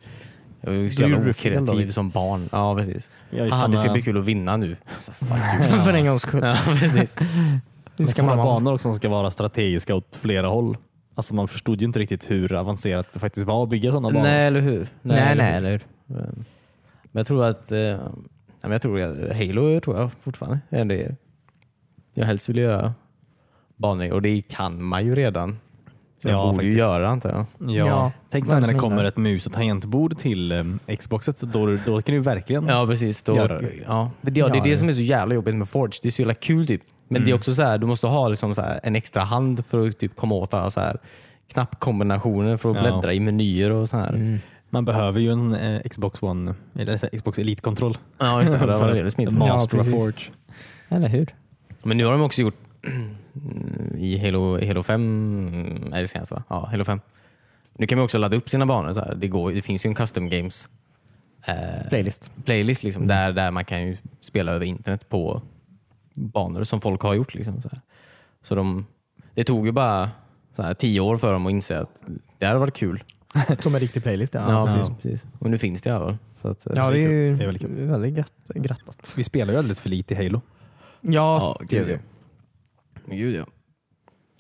Jag 0.67 0.73
var 0.73 0.83
ju 0.83 0.91
så 0.91 1.03
Du 1.03 1.09
jävla 1.11 1.31
okreativ 1.31 1.91
som 1.91 2.11
barn. 2.11 2.49
Ja, 2.53 2.77
precis. 2.77 3.11
Jag 3.31 3.53
Aha, 3.53 3.69
det 3.69 3.79
ska 3.79 3.93
bli 3.93 4.03
kul 4.03 4.19
att 4.19 4.25
vinna 4.25 4.57
nu. 4.57 4.77
Alltså. 4.95 5.13
För 5.85 5.95
en 5.95 6.07
gångs 6.07 6.23
skull. 6.23 6.41
ja, 6.45 6.57
precis. 6.67 7.11
Ska 7.11 8.07
sådana 8.07 8.37
man 8.37 8.47
banor 8.47 8.73
också 8.73 8.83
som 8.83 8.95
ska 8.95 9.09
vara 9.09 9.31
strategiska 9.31 9.95
åt 9.95 10.17
flera 10.17 10.49
håll. 10.49 10.77
Alltså 11.15 11.35
man 11.35 11.49
förstod 11.49 11.81
ju 11.81 11.87
inte 11.87 11.99
riktigt 11.99 12.31
hur 12.31 12.53
avancerat 12.53 13.07
det 13.13 13.19
faktiskt 13.19 13.47
var 13.47 13.63
att 13.63 13.69
bygga 13.69 13.93
sådana 13.93 14.09
banor. 14.09 14.23
Nej, 14.23 14.47
eller 14.47 14.61
hur? 14.61 14.89
Nej, 15.03 15.37
nej, 15.37 15.55
eller 15.55 15.71
hur? 15.71 15.83
Men 16.07 17.21
jag 17.21 17.27
tror 17.27 17.45
att 17.45 17.73
eh, 17.73 17.79
ja, 17.79 17.99
men 18.63 18.73
jag 18.73 18.83
tror 18.83 19.01
att 19.01 19.37
Halo 19.37 19.81
tror 19.81 19.97
jag 19.99 20.11
fortfarande 20.21 20.61
är 20.71 20.85
det 20.85 21.17
jag 22.15 22.27
helst 22.27 22.49
vill 22.49 22.59
göra 22.59 22.95
banor 23.77 24.13
och 24.13 24.23
det 24.23 24.43
kan 24.43 24.83
man 24.83 25.05
ju 25.07 25.15
redan. 25.15 25.59
Så 26.19 26.29
jag 26.29 26.35
Ja, 26.39 26.53
borde 26.53 26.65
ju 26.67 26.79
göra 26.79 27.09
antar 27.09 27.31
jag. 27.31 27.71
Ja. 27.77 27.87
Ja, 27.87 28.13
Tänk 28.31 28.47
sen 28.47 28.61
när 28.61 28.69
det 28.69 28.75
kommer 28.79 29.05
ett 29.05 29.17
mus 29.17 29.47
och 29.47 29.53
tangentbord 29.53 30.19
till 30.19 30.53
um, 30.53 30.79
Xboxet. 30.99 31.41
Då, 31.41 31.77
då 31.87 32.03
kan 32.03 32.15
du 32.15 32.21
verkligen 32.21 32.67
Ja 32.67 32.87
precis. 32.87 33.23
Då, 33.23 33.37
Göra 33.37 33.61
det. 33.61 33.69
ja. 33.87 34.11
Det, 34.21 34.39
ja, 34.41 34.49
det 34.49 34.59
är 34.59 34.63
det 34.63 34.71
det- 34.71 34.77
som 34.77 34.89
är 34.89 34.93
så 34.93 35.01
jävla 35.01 35.35
jobbigt 35.35 35.55
med 35.55 35.69
Forge. 35.69 35.99
Det 36.03 36.09
är 36.09 36.13
så 36.13 36.23
jävla 36.23 36.35
kul 36.35 36.67
typ. 36.67 36.83
Men 37.09 37.25
det 37.25 37.31
är 37.31 37.35
också 37.35 37.55
så 37.55 37.63
här, 37.63 37.79
du 37.79 37.87
måste 37.87 38.07
ha 38.07 38.29
liksom 38.29 38.55
så 38.55 38.63
här, 38.63 38.81
en 38.83 38.97
extra 38.97 39.23
hand 39.23 39.67
för 39.67 39.89
att 39.89 39.99
typ 39.99 40.17
komma 40.17 40.35
åt 40.35 40.55
alla 40.55 40.71
så 40.71 40.81
här 40.81 40.97
knappkombinationer 41.53 42.57
för 42.57 42.71
att 42.71 42.77
Ja. 42.77 42.83
bläddra 42.83 43.13
i 43.13 43.21
menyer 43.21 43.71
och 43.73 43.89
så 43.89 43.97
här. 43.97 44.09
Mm. 44.15 44.39
Man 44.71 44.85
behöver 44.85 45.21
ju 45.21 45.31
en 45.33 45.55
eh, 45.55 45.81
Xbox 45.91 46.23
One, 46.23 46.55
eller 46.79 47.17
Xbox 47.19 47.39
Elite-kontroll. 47.39 47.99
Ja 48.19 48.41
just 48.41 48.53
det, 48.53 48.59
för 48.59 48.67
det 48.67 48.73
För 48.73 48.81
var 48.81 48.89
att 48.91 48.97
väldigt 48.97 49.15
smidigt. 49.15 49.35
Ja, 49.41 49.47
Master 49.47 49.79
of 49.79 49.85
precis. 49.85 50.03
Forge. 50.05 50.23
Eller 50.89 51.09
hur? 51.09 51.35
Men 51.83 51.97
nu 51.97 52.05
har 52.05 52.13
de 52.13 52.23
också 52.23 52.41
gjort 52.43 52.55
i 53.99 54.19
Halo, 54.19 54.67
Halo 54.67 54.83
5, 54.83 55.93
är 55.93 56.01
det 56.01 56.09
senast 56.09 56.31
va? 56.31 56.43
Ja, 56.49 56.69
Halo 56.71 56.85
5. 56.85 57.01
Nu 57.79 57.87
kan 57.87 57.99
man 57.99 58.05
också 58.05 58.19
ladda 58.19 58.37
upp 58.37 58.51
sina 58.51 58.67
banor. 58.67 58.93
Så 58.93 59.01
här. 59.01 59.15
Det, 59.15 59.29
går, 59.29 59.53
det 59.53 59.63
finns 59.63 59.87
ju 59.87 59.89
en 59.89 59.95
custom 59.95 60.29
games 60.29 60.69
eh, 61.47 61.89
Playlist. 61.89 62.31
playlist 62.45 62.83
liksom, 62.83 63.07
där, 63.07 63.33
där 63.33 63.51
man 63.51 63.65
kan 63.65 63.83
ju 63.87 63.97
spela 64.21 64.53
över 64.53 64.67
internet 64.67 65.09
på 65.09 65.43
banor 66.15 66.65
som 66.65 66.81
folk 66.81 67.01
har 67.01 67.15
gjort. 67.15 67.35
Liksom, 67.35 67.63
så 67.63 67.69
här. 67.69 67.81
så 68.43 68.55
de, 68.55 68.87
det 69.35 69.45
tog 69.45 69.67
ju 69.67 69.73
bara 69.73 70.11
så 70.57 70.63
här, 70.63 70.75
tio 70.75 71.01
år 71.01 71.17
för 71.17 71.33
dem 71.33 71.47
att 71.47 71.53
inse 71.53 71.79
att 71.81 72.03
det 72.39 72.47
hade 72.47 72.59
varit 72.59 72.77
kul. 72.77 73.03
Som 73.59 73.75
en 73.75 73.81
riktig 73.81 74.03
playlist 74.03 74.35
ja. 74.35 74.51
Ja, 74.51 74.67
precis, 74.75 74.95
precis. 75.03 75.25
Och 75.39 75.51
nu 75.51 75.59
finns 75.59 75.83
det 75.83 75.91
i 75.91 75.93
alla 75.93 76.05
fall. 76.05 76.17
Så 76.43 76.49
att, 76.49 76.67
eh, 76.67 76.73
Ja, 76.77 76.91
det 76.91 76.99
är 76.99 77.09
ju 77.09 77.37
Det 77.37 77.45
är 77.45 77.47
väldigt 77.47 77.65
väldigt 77.65 78.15
gratt, 78.15 78.33
grattat. 78.55 79.15
Vi 79.17 79.25
spelar 79.25 79.53
ju 79.53 79.59
alldeles 79.59 79.81
för 79.81 79.91
lite 79.91 80.15
i 80.15 80.17
Halo. 80.17 80.41
Ja, 81.01 81.11
Ja, 81.61 81.67
gud 81.69 81.91
ja. 81.91 81.97
Gud 83.11 83.35
ja. 83.35 83.47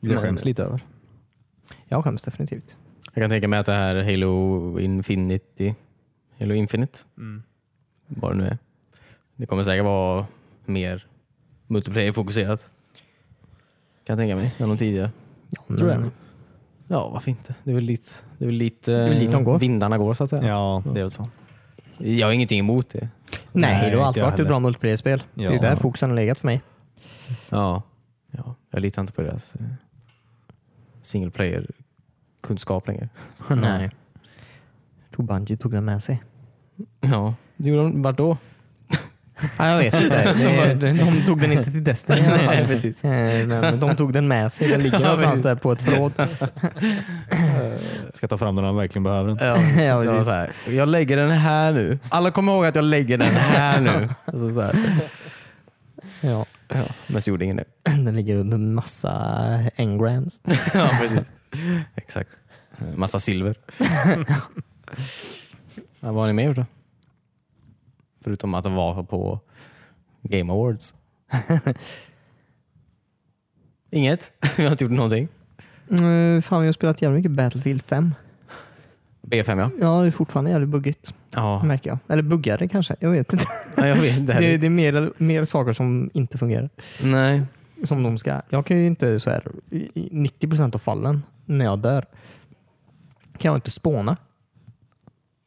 Det 0.00 0.16
skäms 0.16 0.44
lite 0.44 0.62
över. 0.62 0.80
jag 1.88 2.04
skäms 2.04 2.22
definitivt. 2.22 2.76
Jag 3.14 3.22
kan 3.22 3.30
tänka 3.30 3.48
mig 3.48 3.58
att 3.58 3.66
det 3.66 3.72
här 3.72 4.02
Halo 4.02 4.78
Infinity, 4.80 5.74
Halo 6.38 6.54
Infinite, 6.54 6.98
vad 8.06 8.32
det 8.32 8.36
nu 8.36 8.44
är. 8.46 8.58
Det 9.36 9.46
kommer 9.46 9.62
säkert 9.64 9.84
vara 9.84 10.26
mer 10.64 11.06
multiplayer-fokuserat. 11.66 12.68
Kan 14.04 14.14
jag 14.14 14.18
tänka 14.18 14.36
mig, 14.36 14.54
än 14.58 14.68
de 14.68 14.78
tidigare. 14.78 15.10
Ja, 15.50 15.76
Tror 15.76 15.90
jag. 15.90 16.10
Ja, 16.88 17.08
varför 17.08 17.30
inte? 17.30 17.54
Det 17.64 17.70
är 17.70 17.74
väl 17.74 17.84
lite, 17.84 18.10
det 18.38 18.44
är 18.44 18.46
väl 18.46 18.54
lite, 18.56 18.94
är 18.94 19.08
väl 19.08 19.18
dit 19.18 19.32
de 19.32 19.44
går. 19.44 19.58
vindarna 19.58 19.98
går 19.98 20.14
så 20.14 20.24
att 20.24 20.30
säga. 20.30 20.46
Ja, 20.46 20.82
det 20.94 21.00
är 21.00 21.04
väl 21.04 21.12
så. 21.12 21.28
Jag 21.98 22.26
har 22.26 22.32
ingenting 22.32 22.58
emot 22.58 22.88
det. 22.90 22.98
Nej, 23.00 23.10
Nej, 23.52 23.90
det 23.90 23.96
har 23.96 24.04
alltid 24.06 24.22
varit 24.22 24.40
ett 24.40 24.46
bra 24.48 24.60
multiplayer-spel. 24.60 25.22
Det 25.34 25.44
är 25.44 25.52
Ja. 25.52 25.60
där 25.60 25.76
fokusen 25.76 26.08
har 26.10 26.16
legat 26.16 26.38
för 26.38 26.46
mig. 26.46 26.62
Ja, 27.28 27.34
ja 27.50 27.82
jag 28.76 28.82
litar 28.82 29.02
inte 29.02 29.12
på 29.12 29.22
deras 29.22 29.54
eh, 29.54 29.60
single 31.02 31.30
player-kunskap 31.30 32.88
längre. 32.88 33.08
Nej. 33.48 33.90
Jag 35.08 35.16
tror 35.16 35.26
Bungie 35.26 35.56
tog 35.56 35.72
den 35.72 35.84
med 35.84 36.02
sig. 36.02 36.22
Ja, 37.00 37.34
det 37.56 37.68
gjorde 37.68 37.82
de. 37.82 38.02
Vart 38.02 38.16
då? 38.16 38.36
Ja, 39.58 39.68
jag 39.70 39.78
vet 39.78 40.02
inte. 40.02 40.34
Det, 40.34 40.74
de, 40.74 40.92
de 40.98 41.26
tog 41.26 41.40
den 41.40 41.52
inte 41.52 41.70
till 41.70 41.84
Destiny. 41.84 42.20
Nej, 42.28 42.66
precis. 42.66 43.04
Eh, 43.04 43.46
Men 43.46 43.80
de 43.80 43.96
tog 43.96 44.12
den 44.12 44.28
med 44.28 44.52
sig. 44.52 44.68
Den 44.68 44.80
ligger 44.80 44.98
någonstans 44.98 45.42
där 45.42 45.54
på 45.54 45.72
ett 45.72 45.82
förråd. 45.82 46.12
Ska 48.14 48.28
ta 48.28 48.38
fram 48.38 48.54
den 48.54 48.64
när 48.64 48.72
man 48.72 48.76
verkligen 48.76 49.02
behöver 49.02 49.28
den. 49.34 49.48
Ja, 49.48 49.82
Ja, 49.82 50.04
jag, 50.04 50.24
så 50.24 50.30
här, 50.30 50.50
jag 50.70 50.88
lägger 50.88 51.16
den 51.16 51.30
här 51.30 51.72
nu. 51.72 51.98
Alla 52.08 52.30
kommer 52.30 52.52
ihåg 52.52 52.66
att 52.66 52.74
jag 52.74 52.84
lägger 52.84 53.18
den 53.18 53.34
här 53.34 53.80
nu. 53.80 54.08
Alltså 54.24 54.50
så 54.54 54.60
här. 54.60 54.74
Ja, 56.20 56.46
Ja, 56.68 56.84
men 57.06 57.22
så 57.22 57.30
gjorde 57.30 57.44
ingen 57.44 57.56
det. 57.56 57.64
den 57.82 58.16
ligger 58.16 58.36
under 58.36 58.58
massa 58.58 59.12
engrams. 59.76 60.40
Ja, 60.74 60.90
precis. 61.00 61.30
Exakt. 61.94 62.30
Massa 62.94 63.20
silver. 63.20 63.56
ja, 66.00 66.12
vad 66.12 66.14
har 66.14 66.26
ni 66.26 66.32
mer 66.32 66.44
gjort 66.44 66.56
då? 66.56 66.66
Förutom 68.24 68.54
att 68.54 68.64
vara 68.66 69.02
på 69.02 69.40
Game 70.22 70.52
Awards. 70.52 70.94
Inget? 73.90 74.32
Vi 74.56 74.62
har 74.64 74.70
inte 74.70 74.84
gjort 74.84 74.92
någonting. 74.92 75.28
Mm, 75.90 76.42
fan, 76.42 76.60
jag 76.60 76.68
har 76.68 76.72
spelat 76.72 77.02
jävligt 77.02 77.18
mycket 77.18 77.36
Battlefield 77.36 77.82
5. 77.82 78.14
B5 79.22 79.58
ja. 79.60 79.70
Ja, 79.80 80.00
det 80.02 80.06
är 80.06 80.10
fortfarande 80.10 80.50
jävligt 80.50 80.68
buggigt. 80.70 81.14
Ja, 81.30 81.62
Märker 81.64 81.90
jag. 81.90 81.98
Eller 82.08 82.22
buggare 82.22 82.68
kanske. 82.68 82.96
Jag 83.00 83.10
vet 83.10 83.32
inte. 83.32 83.44
Ja 83.88 83.94
jag 83.94 84.02
vet. 84.02 84.26
Det 84.26 84.32
här 84.32 84.40
Det, 84.40 84.54
är... 84.54 84.58
det 84.58 84.66
är 84.66 84.70
mer, 84.70 85.12
mer 85.16 85.44
saker 85.44 85.72
som 85.72 86.10
inte 86.14 86.38
fungerar. 86.38 86.70
Nej. 87.02 87.42
Som 87.84 88.02
de 88.02 88.18
ska. 88.18 88.42
Jag 88.48 88.66
kan 88.66 88.76
ju 88.76 88.86
inte 88.86 89.20
så 89.20 89.30
här, 89.30 89.42
i 89.70 89.76
i 89.94 90.08
90% 90.40 90.74
av 90.74 90.78
fallen 90.78 91.22
när 91.44 91.64
jag 91.64 91.78
dör 91.78 92.04
kan 93.38 93.48
jag 93.48 93.56
inte 93.56 93.70
spåna 93.70 94.16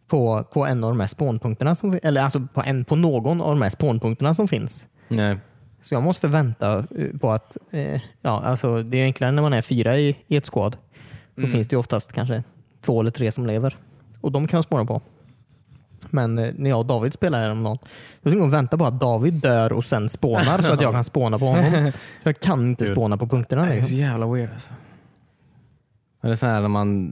på, 0.08 0.44
på 0.54 0.66
en 0.66 0.84
av 0.84 0.90
de 0.90 1.00
här 1.00 1.08
spånpunkterna 1.08 1.76
som, 1.76 2.00
eller 2.04 2.22
alltså 2.22 2.48
på, 2.54 2.62
en, 2.62 2.86
på 2.86 2.96
någon 2.96 3.42
av 3.42 3.50
de 3.50 3.62
här 3.62 3.70
spånpunkterna 3.70 4.34
som 4.34 4.48
finns. 4.48 4.86
Nej. 5.08 5.38
Så 5.82 5.96
jag 5.96 6.04
måste 6.04 6.28
vänta 6.28 6.86
eh, 6.98 7.18
på 7.22 7.32
att, 7.32 7.58
eh, 7.72 8.02
ja 8.22 8.42
alltså 8.42 8.84
det 8.84 8.98
är 8.98 9.04
enklare 9.04 9.32
när 9.32 9.42
man 9.42 9.54
är 9.54 9.62
fyra 9.62 9.98
i, 9.98 10.18
i 10.28 10.36
ett 10.36 10.50
squad. 10.54 10.78
Då 11.36 11.48
finns 11.48 11.68
det 11.68 11.74
ju 11.74 11.80
oftast 11.80 12.14
kanske 12.14 12.44
två 12.82 13.02
eller 13.02 13.12
tre 13.12 13.32
som 13.32 13.46
lever. 13.46 13.78
Och 14.22 14.32
de 14.32 14.48
kan 14.48 14.58
jag 14.58 14.64
spåna 14.64 14.86
på. 14.86 15.02
Men 16.12 16.38
eh, 16.40 16.54
när 16.58 16.70
jag 16.70 16.80
och 16.80 16.86
David 16.86 17.14
spelar 17.14 17.40
häromdagen, 17.40 17.78
då 18.22 18.30
fick 18.30 18.40
jag 18.40 18.50
vänta 18.50 18.78
på 18.78 18.86
att 18.86 19.00
David 19.00 19.34
dör 19.34 19.74
och 19.74 19.86
sen 19.86 20.10
spånar 20.10 20.62
så 20.62 20.74
att 20.74 20.82
jag 20.82 20.94
kan 20.94 21.04
spåna 21.14 21.40
på 21.40 21.46
honom. 21.46 21.92
Så 22.24 22.30
jag 22.30 22.40
kan 22.40 22.62
inte 22.70 22.86
spåna 22.86 23.18
på 23.18 23.28
punkterna. 23.28 23.66
Det 23.66 23.74
är 23.74 23.82
så 23.82 23.94
jävla 23.94 24.28
weird 24.28 24.50
alltså. 24.54 24.70
Eller 26.24 26.36
så 26.36 26.46
här 26.46 26.62
när 26.62 26.68
man... 26.68 27.10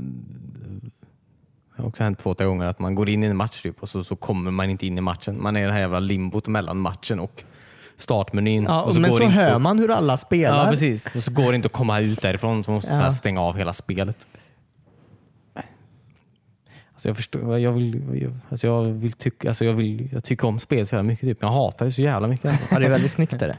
Det 1.76 1.82
har 1.84 1.90
också 1.90 2.04
hänt 2.04 2.20
två, 2.20 2.34
tre 2.34 2.48
gånger 2.48 2.66
att 2.66 2.80
man 2.80 2.96
går 2.96 3.10
in 3.10 3.24
i 3.24 3.28
en 3.28 3.38
match 3.38 3.62
typ, 3.62 3.82
och 3.84 3.90
så, 3.90 4.04
så 4.04 4.16
kommer 4.16 4.52
man 4.52 4.70
inte 4.70 4.88
in 4.88 4.98
i 4.98 5.02
matchen. 5.02 5.42
Man 5.42 5.56
är 5.56 5.62
i 5.62 5.66
det 5.66 5.72
här 5.72 5.80
jävla 5.80 6.00
limbot 6.00 6.48
mellan 6.48 6.78
matchen 6.78 7.20
och 7.20 7.44
startmenyn. 7.98 8.64
Ja, 8.64 8.82
och 8.82 8.94
men 8.94 9.04
går 9.04 9.10
så 9.10 9.18
det 9.20 9.26
inte 9.26 9.36
hör 9.40 9.60
man 9.60 9.80
hur 9.80 9.92
alla 9.92 10.18
spelar. 10.18 10.64
Ja, 10.66 10.72
precis. 10.72 11.16
Och 11.16 11.24
så 11.24 11.32
går 11.32 11.50
det 11.50 11.56
inte 11.56 11.66
att 11.66 11.72
komma 11.72 12.00
ut 12.00 12.22
därifrån 12.22 12.64
så 12.64 12.72
man 12.72 12.76
måste 12.76 12.92
Ja. 12.92 12.98
så 12.98 13.04
här 13.04 13.12
stänga 13.12 13.42
av 13.42 13.58
hela 13.58 13.74
spelet. 13.74 14.28
Alltså 16.98 17.10
jag 17.10 17.16
förstår, 17.16 17.60
jag 17.60 17.72
vill, 17.72 18.22
jag, 18.22 18.34
alltså 18.50 18.68
jag 18.68 18.84
vill 18.84 19.12
tycka, 19.12 19.48
alltså 19.48 19.66
jag, 19.66 19.74
vill, 19.74 20.10
jag 20.14 20.24
tycker 20.24 20.48
om 20.48 20.60
spel 20.60 20.88
så 20.88 20.96
jävla 20.96 21.08
mycket. 21.08 21.30
Typ. 21.30 21.38
Jag 21.42 21.48
hatar 21.50 21.86
det 21.86 21.92
så 21.92 22.02
jävla 22.02 22.28
mycket. 22.28 22.60
Ja, 22.72 22.80
det 22.80 22.86
är 22.86 22.90
väldigt 22.90 23.12
snyggt. 23.12 23.34
Är 23.34 23.48
det. 23.48 23.58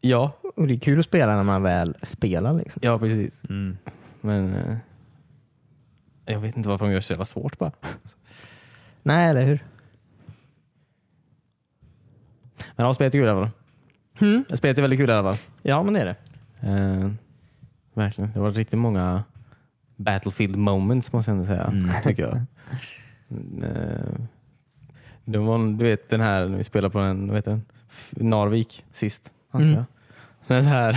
ja, 0.00 0.32
Och 0.56 0.66
det 0.66 0.74
är 0.74 0.78
kul 0.78 0.98
att 0.98 1.04
spela 1.04 1.36
när 1.36 1.42
man 1.42 1.62
väl 1.62 1.96
spelar. 2.02 2.54
Liksom. 2.54 2.80
ja 2.84 2.98
precis. 2.98 3.42
Mm. 3.48 3.78
Men 4.20 4.54
eh, 4.54 4.76
jag 6.24 6.40
vet 6.40 6.56
inte 6.56 6.68
varför 6.68 6.84
de 6.84 6.90
gör 6.92 6.98
det 6.98 7.02
så 7.02 7.12
jävla 7.12 7.24
svårt 7.24 7.58
bara. 7.58 7.72
Nej, 9.02 9.30
eller 9.30 9.42
hur? 9.42 9.64
Men 12.76 12.86
ja, 12.86 12.94
spelet 12.94 13.14
är 13.14 13.18
kul 13.18 13.26
i 13.26 13.30
alla 13.30 13.40
fall. 13.40 13.50
Mm. 14.28 14.44
Spelet 14.54 14.78
är 14.78 14.82
väldigt 14.82 14.98
kul 15.00 15.08
i 15.10 15.12
alla 15.12 15.32
fall. 15.32 15.42
Ja, 15.62 15.82
men 15.82 15.94
det 15.94 16.00
är 16.00 16.04
det. 16.04 16.16
Eh, 16.68 17.10
verkligen. 17.94 18.32
Det 18.32 18.40
var 18.40 18.50
riktigt 18.50 18.78
många 18.78 19.24
Battlefield 20.02 20.56
moments 20.56 21.12
måste 21.12 21.30
jag 21.30 21.36
ändå 21.36 21.46
säga. 21.46 21.72
Tycker 22.04 22.22
jag. 22.22 22.36
Eh, 23.64 24.14
det 25.24 25.38
var, 25.38 25.78
du 25.78 25.84
vet 25.84 26.10
den 26.10 26.20
här, 26.20 26.48
när 26.48 26.58
vi 26.58 26.64
spelade 26.64 26.92
på 26.92 26.98
den, 26.98 27.30
heter 27.30 27.50
den? 27.50 27.62
Narvik 28.10 28.84
sist. 28.92 29.30
Mm. 29.54 29.72
jag. 29.72 29.84
Den 30.46 30.64
här, 30.64 30.96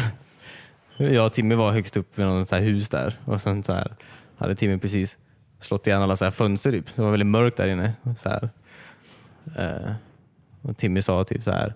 jag 0.98 1.26
och 1.26 1.34
Timmy 1.34 1.56
var 1.56 1.72
högst 1.72 1.98
upp 1.98 2.20
i 2.20 2.22
något 2.22 2.50
så 2.50 2.56
här 2.56 2.64
hus 2.64 2.90
där 2.90 3.20
och 3.26 3.42
sen 3.42 3.64
så 3.64 3.74
här, 3.74 3.96
hade 4.38 4.56
Timmy 4.56 4.78
precis 4.78 5.18
slått 5.60 5.88
igen 5.88 6.02
alla 6.02 6.16
så 6.16 6.26
här 6.26 6.32
fönster 6.32 6.72
typ. 6.72 6.90
Så 6.90 6.96
det 6.96 7.02
var 7.02 7.12
väldigt 7.12 7.28
mörkt 7.28 7.58
där 7.58 7.68
inne. 7.68 7.94
Så 8.18 8.30
här. 8.30 8.50
Eh, 9.56 9.92
och 10.62 10.78
Timmy 10.78 11.02
sa 11.02 11.24
typ 11.24 11.44
så 11.44 11.52
här, 11.52 11.74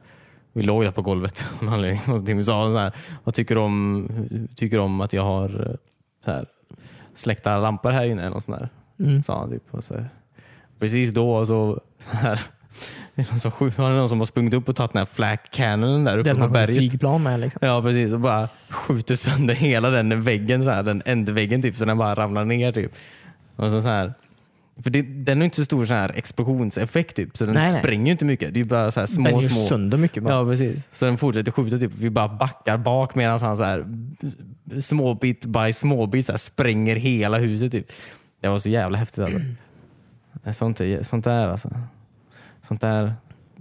vi 0.53 0.63
låg 0.63 0.83
där 0.83 0.91
på 0.91 1.01
golvet 1.01 1.45
av 1.57 1.63
någon 1.63 1.73
anledning. 1.73 2.01
och 2.15 2.25
Timmy 2.25 2.43
sa 2.43 2.71
så 2.71 2.77
här, 2.77 2.93
vad 3.23 3.35
tycker 3.35 3.55
du 3.55 3.61
om, 3.61 4.47
tycker 4.55 4.79
om 4.79 5.01
att 5.01 5.13
jag 5.13 5.23
har 5.23 5.69
eh, 5.69 5.75
så 6.25 6.31
här, 6.31 6.45
släckta 7.13 7.57
lampor 7.57 7.91
här 7.91 8.05
inne? 8.05 8.21
Eller 8.21 8.31
något 8.33 8.43
sånt 8.43 8.59
där. 8.59 8.69
Mm. 9.05 9.23
Sa 9.23 9.39
han 9.39 9.49
typ. 9.51 9.63
Och 9.71 9.83
så, 9.83 10.05
precis 10.79 11.11
då 11.13 11.45
så 11.45 11.81
här, 12.09 12.41
det 13.15 13.21
är 13.21 13.27
någon 13.31 13.39
som, 13.39 13.51
var 13.77 13.89
det 13.89 13.95
någon 13.95 14.09
som 14.09 14.19
har 14.19 14.25
sprungit 14.25 14.53
upp 14.53 14.69
och 14.69 14.75
tagit 14.75 14.93
den 14.93 14.99
här 14.99 15.05
flak 15.05 15.51
cannons 15.51 16.05
där 16.05 16.17
uppe 16.17 16.29
Den 16.33 16.41
på 16.41 16.47
berget. 16.47 16.77
flygplan 16.77 17.23
med. 17.23 17.39
Liksom. 17.39 17.59
Ja 17.67 17.81
precis 17.81 18.13
och 18.13 18.19
bara 18.19 18.49
skjuter 18.69 19.15
sönder 19.15 19.53
hela 19.55 19.89
den 19.89 20.21
väggen, 20.23 20.63
så 20.63 20.69
här, 20.69 20.83
den 20.83 21.01
ändväggen 21.05 21.61
typ, 21.61 21.75
så 21.75 21.85
den 21.85 21.97
bara 21.97 22.15
ramlar 22.15 22.45
ner. 22.45 22.71
typ. 22.71 22.91
Och 23.55 23.69
så, 23.71 23.81
så 23.81 23.89
här, 23.89 24.13
för 24.83 24.89
det, 24.89 25.01
den 25.01 25.41
är 25.41 25.45
inte 25.45 25.57
så 25.57 25.65
stor 25.65 25.85
så 25.85 25.93
här 25.93 26.11
explosionseffekt 26.15 27.15
typ, 27.15 27.37
så 27.37 27.45
den 27.45 27.53
Nej, 27.53 27.79
spränger 27.79 28.05
ju 28.05 28.11
inte 28.11 28.25
mycket. 28.25 28.53
Det 28.53 28.59
är 28.59 28.63
bara 28.63 28.91
så 28.91 28.99
här 28.99 29.07
små, 29.07 29.23
den 29.23 29.39
gör 29.39 29.49
små. 29.49 29.65
sönder 29.67 29.97
mycket. 29.97 30.23
Bara. 30.23 30.33
Ja 30.33 30.45
precis. 30.45 30.89
Så 30.91 31.05
den 31.05 31.17
fortsätter 31.17 31.51
skjuta, 31.51 31.77
typ. 31.77 31.91
vi 31.95 32.09
bara 32.09 32.27
backar 32.27 32.77
bak 32.77 33.15
medan 33.15 33.39
han 33.39 33.57
så 33.57 33.63
här, 33.63 33.85
småbit 34.81 35.45
by 35.45 35.73
småbit 35.73 36.25
så 36.25 36.31
här, 36.31 36.37
spränger 36.37 36.95
hela 36.95 37.37
huset. 37.37 37.71
Typ. 37.71 37.91
Det 38.41 38.47
var 38.47 38.59
så 38.59 38.69
jävla 38.69 38.97
häftigt 38.97 39.19
alltså. 39.23 39.39
Sånt, 40.53 40.81
sånt 41.01 41.23
där 41.25 41.47
alltså. 41.47 41.69
Sånt 42.61 42.81
där, 42.81 43.13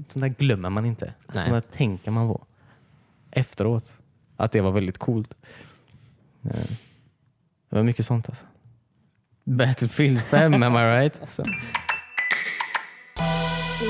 sånt 0.09 0.21
där 0.21 0.29
glömmer 0.29 0.71
man 0.71 0.87
inte. 0.87 1.15
Nej. 1.35 1.45
Sånt 1.49 1.65
där 1.65 1.77
tänker 1.79 2.11
man 2.11 2.29
på 2.29 2.45
efteråt. 3.31 3.93
Att 4.37 4.53
det 4.53 4.61
var 4.61 4.71
väldigt 4.73 4.99
coolt. 4.99 5.35
Eh, 6.45 6.51
Det 7.71 7.77
var 7.77 7.83
mycket 7.83 8.07
sånt 8.07 8.29
alltså. 8.29 8.45
Battlefield 9.49 10.21
5, 10.23 10.63
am 10.63 10.77
I 10.77 10.85
right? 10.85 11.21
Så. 11.29 11.43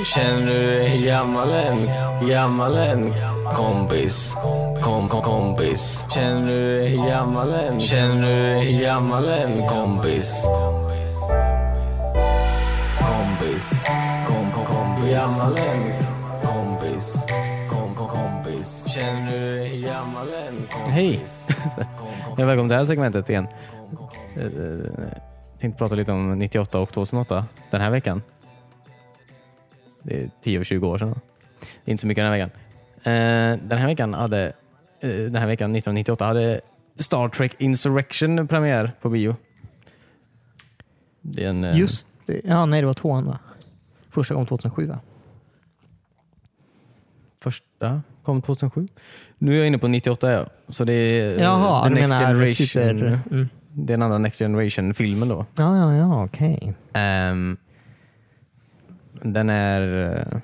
Känner 0.04 0.46
du 0.46 0.66
dig 0.66 1.02
gammal 1.06 1.50
än? 1.50 1.78
Gammal 2.28 2.76
än? 2.76 3.14
Kompis. 3.56 4.34
Kom, 4.82 5.08
kom, 5.08 5.22
kompis. 5.22 6.04
Känner 6.14 6.48
du 6.48 6.60
dig 6.60 6.96
gammal 6.96 7.54
än? 7.54 7.80
Känner 7.80 8.22
du 8.22 8.54
dig 8.54 8.82
gammal 8.82 9.28
än? 9.28 9.66
Kompis. 9.68 10.42
Kompis. 13.00 13.84
Kom, 14.28 14.50
kom, 14.50 14.64
kompis. 14.64 15.12
Gammal 15.12 15.52
än? 15.58 15.92
Kompis. 16.42 17.26
Kom, 17.70 17.94
kom, 17.94 18.08
kompis. 18.08 18.84
Känner 18.88 19.32
du 19.32 19.56
dig 19.56 19.82
gammal 19.82 20.28
än? 20.28 20.68
Hej! 20.86 21.20
Välkommen 22.36 22.58
till 22.58 22.68
det 22.68 22.76
här 22.76 22.84
segmentet 22.84 23.30
igen. 23.30 23.48
Tänkte 25.60 25.78
prata 25.78 25.94
lite 25.94 26.12
om 26.12 26.38
98 26.38 26.78
och 26.78 26.92
2008 26.92 27.46
den 27.70 27.80
här 27.80 27.90
veckan. 27.90 28.22
Det 30.02 30.22
är 30.22 30.30
10-20 30.44 30.84
år 30.84 30.98
sedan. 30.98 31.20
Det 31.84 31.90
är 31.90 31.92
inte 31.92 32.00
så 32.00 32.06
mycket 32.06 32.24
den 32.24 32.32
här 32.32 32.38
veckan. 32.38 32.50
Eh, 33.02 33.68
Den 33.68 33.78
här 33.78 33.86
veckan 33.86 34.14
hade 34.14 34.52
eh, 35.00 35.08
den 35.10 35.36
här 35.36 35.46
veckan 35.46 35.76
1998 35.76 36.24
hade 36.24 36.60
Star 36.96 37.28
Trek 37.28 37.54
Insurrection 37.58 38.48
premiär 38.48 38.92
på 39.00 39.08
bio. 39.10 39.36
Det 41.20 41.44
är 41.44 41.48
en, 41.48 41.64
eh, 41.64 41.78
Just 41.78 42.06
det. 42.26 42.40
Ja, 42.44 42.66
nej, 42.66 42.80
det 42.80 42.86
var 42.86 42.94
tvåan 42.94 43.26
va? 43.26 43.38
Första 44.10 44.34
kom 44.34 44.46
2007 44.46 44.86
va? 44.86 44.98
Första 47.42 48.02
kom 48.22 48.42
2007. 48.42 48.88
Nu 49.38 49.52
är 49.54 49.58
jag 49.58 49.66
inne 49.66 49.78
på 49.78 49.88
98 49.88 50.32
ja. 50.32 50.46
Så 50.68 50.84
det 50.84 50.92
är 50.92 51.36
eh, 51.38 51.42
Jaha, 51.42 51.82
The 51.82 51.88
du 51.88 51.94
Next 51.94 52.10
menar 52.10 52.26
Generation. 52.26 52.54
super... 52.66 53.20
Mm. 53.30 53.48
Det 53.80 53.92
är 53.92 53.96
den 53.96 54.02
andra 54.02 54.18
Next 54.18 54.38
Generation-filmen 54.38 55.28
då. 55.28 55.46
Ja, 55.56 55.76
ja, 55.76 55.94
ja, 55.96 56.24
okej. 56.24 56.74
Ehm, 56.92 57.56
den 59.22 59.50
är... 59.50 60.10
eh, 60.32 60.38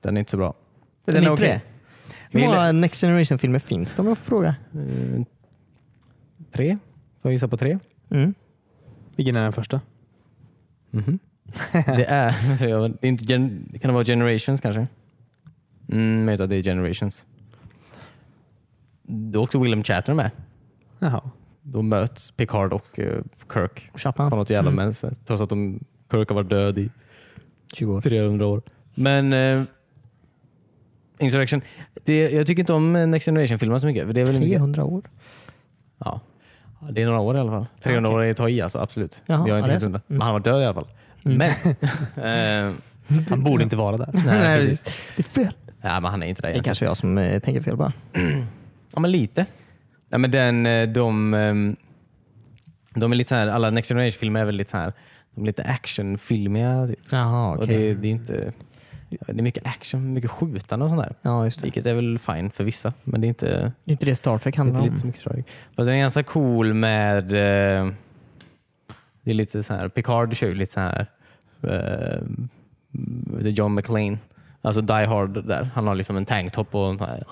Den 0.00 0.16
är 0.16 0.18
inte 0.18 0.30
så 0.30 0.36
bra. 0.36 0.54
Den 1.04 1.24
är 1.24 1.30
okej. 1.32 1.48
det? 1.48 1.60
Hur 2.30 2.46
många 2.46 2.72
Next 2.72 3.00
Generation-filmer 3.00 3.58
finns 3.58 3.96
det 3.96 4.02
om 4.02 4.08
jag 4.08 4.18
får 4.18 4.24
fråga? 4.24 4.54
Eh, 4.74 5.22
tre? 6.52 6.78
Får 7.18 7.30
jag 7.30 7.32
gissa 7.32 7.48
på 7.48 7.56
tre? 7.56 7.78
Mm. 8.10 8.34
Vilken 9.16 9.36
är 9.36 9.42
den 9.42 9.52
första? 9.52 9.80
Mhm. 10.90 11.18
det 11.72 12.04
är... 12.08 12.34
jag 12.68 12.80
vet 12.88 13.04
inte 13.04 13.24
gen, 13.24 13.68
kan 13.80 13.88
det 13.88 13.94
vara 13.94 14.04
Generations 14.04 14.60
kanske? 14.60 14.86
Mm, 15.92 16.24
möjligt 16.24 16.40
att 16.40 16.50
det 16.50 16.56
är 16.56 16.62
Generations. 16.62 17.24
Då 19.02 19.38
är 19.40 19.42
också 19.42 19.58
Willem 19.60 19.82
Shatner 19.84 20.14
med. 20.14 20.30
Jaha. 20.98 21.30
Då 21.66 21.82
möts 21.82 22.30
Picard 22.30 22.72
och 22.72 22.98
eh, 22.98 23.22
Kirk 23.52 23.90
Chapman. 23.94 24.30
på 24.30 24.36
något 24.36 24.50
jävla 24.50 24.70
Mm. 24.70 24.84
mens. 24.84 25.04
Trots 25.26 25.42
att 25.42 25.48
de, 25.48 25.84
Kirk 26.10 26.28
har 26.28 26.34
varit 26.34 26.50
död 26.50 26.78
i 26.78 26.90
20 27.74 27.92
år. 27.94 28.00
300 28.00 28.46
år. 28.46 28.62
Men 28.94 29.32
eh, 29.32 29.62
Insurrection, 31.18 31.60
det, 32.04 32.30
jag 32.32 32.46
tycker 32.46 32.60
inte 32.62 32.72
om 32.72 32.96
eh, 32.96 33.06
Next 33.06 33.24
Generation-filmer 33.26 33.78
så 33.78 33.86
mycket. 33.86 34.14
Det 34.14 34.20
är 34.20 34.26
väl 34.26 34.34
mycket, 34.38 34.50
300 34.56 34.84
år? 34.84 35.02
ja, 35.98 36.20
Ja, 36.80 36.90
det 36.92 37.02
är 37.02 37.06
några 37.06 37.20
år 37.20 37.36
i 37.36 37.40
alla 37.40 37.50
fall. 37.50 37.66
300 37.82 38.10
okej. 38.10 38.16
år 38.18 38.24
är 38.24 38.30
att 38.30 38.36
ta 38.36 38.48
i 38.48 38.60
alltså, 38.60 38.78
absolut. 38.78 39.22
Jaha, 39.26 39.48
jag 39.48 39.48
är 39.48 39.52
ja, 39.52 39.56
inte 39.58 39.68
det 39.68 39.70
är 39.70 39.72
helt 39.72 39.82
hundra. 39.84 39.98
Mm. 40.08 40.18
Men 40.18 40.20
han 40.22 40.32
var 40.32 40.40
död 40.40 40.62
i 40.62 40.64
alla 40.64 40.74
fall. 40.74 40.88
Men, 41.22 41.40
eh, 42.70 42.74
Han 43.30 43.44
borde 43.44 43.62
inte 43.64 43.76
vara 43.76 43.96
där. 43.96 44.10
nej, 44.26 44.58
precis. 44.60 44.84
Det 45.16 45.20
är 45.20 45.44
fel. 45.44 45.54
Ja, 45.80 46.00
men 46.00 46.10
han 46.10 46.22
är 46.22 46.26
inte 46.26 46.42
det 46.42 46.46
Det 46.46 46.50
är 46.50 46.52
egentligen. 46.52 46.64
kanske 46.64 46.84
jag 46.84 46.96
som 46.96 47.18
eh, 47.18 47.40
tänker 47.40 47.60
fel 47.60 47.76
bara. 47.76 47.92
Ja, 48.94 49.00
men 49.00 49.10
lite. 49.12 49.46
Ja, 50.14 50.18
men 50.18 50.30
den, 50.30 50.66
eh, 50.66 50.88
de, 50.88 51.34
ehm, 51.34 51.76
de 52.94 53.12
är 53.12 53.16
lite 53.16 53.28
så 53.28 53.34
här, 53.34 53.46
alla 53.46 53.70
Next 53.70 53.88
Generation-filmer 53.88 54.40
är 54.40 54.44
väl 54.44 54.54
lite 54.54 54.70
så 54.70 54.76
här, 54.76 54.92
de 55.34 55.40
är 55.42 55.46
lite 55.46 55.62
actionfilmiga. 55.64 56.86
Typ. 56.86 56.98
Jaha, 57.10 57.50
Och 57.56 57.62
okej. 57.62 57.76
det, 57.78 57.94
det 57.94 58.08
är 58.08 58.10
inte 58.10 58.52
det 59.10 59.38
är 59.38 59.42
mycket 59.42 59.66
action, 59.66 60.12
mycket 60.12 60.30
skjutande 60.30 60.84
och 60.84 60.90
sånt 60.90 61.02
där. 61.02 61.14
Ja, 61.22 61.44
just 61.44 61.60
det. 61.60 61.64
Vilket 61.66 61.86
är 61.86 61.94
väl 61.94 62.18
fine 62.18 62.50
för 62.50 62.64
vissa, 62.64 62.92
men 63.04 63.20
det 63.20 63.26
är 63.26 63.28
inte, 63.28 63.46
Det 63.84 63.90
är 63.90 63.92
inte 63.92 64.06
det 64.06 64.14
Star 64.14 64.38
Trek 64.38 64.56
handlar 64.56 64.80
om. 64.80 64.86
lite 64.86 64.98
så 64.98 65.06
mycket 65.06 65.20
story. 65.20 65.44
Fast 65.76 65.86
den 65.86 65.94
är 65.94 65.98
ganska 65.98 66.22
cool 66.22 66.74
med, 66.74 67.24
eh, 67.24 67.90
det 69.22 69.30
är 69.30 69.34
lite 69.34 69.62
så 69.62 69.74
här, 69.74 69.88
Picard 69.88 70.36
kör 70.36 70.46
ju 70.48 70.54
lite 70.54 70.72
så 70.72 70.80
här, 70.80 71.06
eh, 71.62 72.18
John 73.48 73.74
McClane. 73.74 74.18
Alltså 74.64 74.80
Die 74.80 74.92
Hard 75.06 75.46
där. 75.46 75.70
Han 75.74 75.86
har 75.86 75.94
liksom 75.94 76.16
en 76.16 76.26
tanktop 76.26 76.74
och 76.74 76.88
en 76.88 77.00
här, 77.00 77.24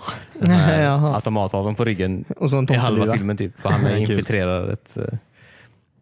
automatvapen 1.15 1.75
på 1.75 1.85
ryggen 1.85 2.25
Och 2.37 2.51
så 2.51 2.59
en 2.59 2.73
i 2.73 2.77
halva 2.77 3.13
filmen 3.13 3.37
typ. 3.37 3.61
För 3.61 3.69
han 3.69 3.97
infiltrerar 3.99 4.69
ett, 4.73 4.97
eh, 4.97 5.19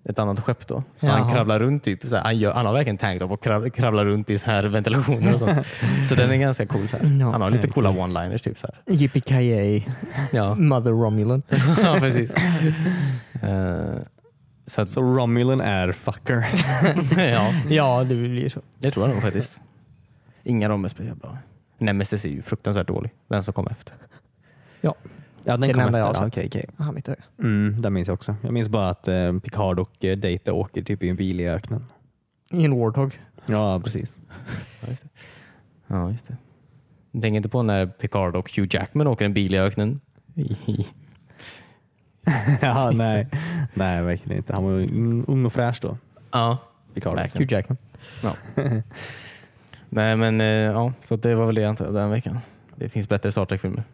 ett 0.08 0.18
annat 0.18 0.40
skepp 0.40 0.66
då. 0.66 0.82
Så 0.96 1.06
Jaha. 1.06 1.18
han 1.18 1.32
kravlar 1.32 1.60
runt 1.60 1.84
typ. 1.84 2.02
Så 2.06 2.16
här, 2.16 2.24
han, 2.24 2.38
gör, 2.38 2.52
han 2.52 2.66
har 2.66 2.72
verkligen 2.72 2.98
tanktop 2.98 3.30
och 3.30 3.42
krav, 3.42 3.70
kravlar 3.70 4.04
runt 4.04 4.30
i 4.30 4.38
så 4.38 4.46
här 4.46 4.62
ventilationer 4.64 5.32
och 5.32 5.38
sånt. 5.38 5.66
Så 6.08 6.14
den 6.14 6.30
är 6.30 6.36
ganska 6.36 6.66
cool. 6.66 6.88
Så 6.88 6.96
här. 6.96 7.30
Han 7.32 7.40
har 7.42 7.50
lite 7.50 7.68
coola 7.68 7.90
one-liners 7.90 8.38
typ. 8.44 8.58
Så 8.58 8.66
här. 8.66 8.94
Yippee 8.94 9.84
Ja. 10.32 10.54
Mother 10.54 10.90
Romulan. 10.90 11.42
ja, 11.82 11.96
precis. 12.00 12.32
Eh, 13.42 13.96
så 14.66 14.82
att, 14.82 14.88
Så 14.88 15.02
Romulan 15.02 15.60
är 15.60 15.92
fucker. 15.92 16.46
ja, 17.30 17.52
Ja, 17.68 18.04
det 18.08 18.14
blir 18.14 18.48
så. 18.48 18.60
det 18.78 18.90
tror 18.90 19.06
jag 19.06 19.14
nog 19.14 19.22
faktiskt. 19.22 19.60
Inga 20.42 20.66
av 20.66 20.70
dem 20.70 20.84
är 20.84 20.88
speciellt 20.88 21.22
bra. 21.22 21.38
Nemesis 21.78 22.24
är 22.24 22.28
ju 22.28 22.42
fruktansvärt 22.42 22.86
dålig. 22.88 23.10
Den 23.28 23.42
som 23.42 23.54
kom 23.54 23.66
efter. 23.66 23.94
Ja, 24.80 24.94
den 25.44 25.60
den 25.60 25.72
kom 25.74 25.82
enda 25.82 25.98
jag 25.98 26.04
har 26.04 26.12
efter. 26.12 26.26
Okej, 26.26 26.46
okej. 26.46 26.66
Aha, 26.78 26.92
mitt 26.92 27.08
öga. 27.08 27.22
Mm, 27.38 27.82
den 27.82 27.92
minns 27.92 28.08
jag 28.08 28.14
också. 28.14 28.36
Jag 28.42 28.52
minns 28.52 28.68
bara 28.68 28.88
att 28.88 29.08
eh, 29.08 29.38
Picard 29.38 29.78
och 29.78 30.04
eh, 30.04 30.16
Data 30.18 30.52
åker 30.52 30.82
typ 30.82 31.02
i 31.02 31.08
en 31.08 31.16
bil 31.16 31.40
i 31.40 31.48
öknen. 31.48 31.84
I 32.50 32.64
en 32.64 32.78
Warthog. 32.80 33.20
Ja, 33.46 33.80
precis. 33.84 34.18
Ja, 34.80 34.88
just 34.88 35.02
det. 35.02 35.08
Ja, 35.86 36.10
just 36.10 36.26
det. 36.26 36.36
Jag 37.10 37.22
tänker 37.22 37.36
inte 37.36 37.48
på 37.48 37.62
när 37.62 37.86
Picard 37.86 38.36
och 38.36 38.50
Hugh 38.56 38.68
Jackman 38.74 39.06
åker 39.06 39.24
en 39.24 39.34
bil 39.34 39.54
i 39.54 39.58
öknen. 39.58 40.00
ja, 42.60 42.90
nej. 42.94 43.28
nej, 43.74 44.02
verkligen 44.02 44.36
inte. 44.38 44.52
Han 44.52 44.64
var 44.64 44.72
ung 45.30 45.46
och 45.46 45.52
fräsch 45.52 45.78
då. 45.82 45.98
ja. 46.32 46.58
Picard. 46.94 47.14
Verkligen. 47.16 47.42
Hugh 47.42 47.54
Jackman. 47.54 47.78
Nej 49.90 50.16
men 50.16 50.40
eh, 50.40 50.46
ja, 50.46 50.92
så 51.00 51.16
det 51.16 51.34
var 51.34 51.46
väl 51.46 51.54
det 51.54 51.60
jag 51.60 51.76
den 51.76 52.10
veckan. 52.10 52.38
Det 52.76 52.88
finns 52.88 53.08
bättre 53.08 53.32
Star 53.32 53.44
Trek-filmer. 53.44 53.84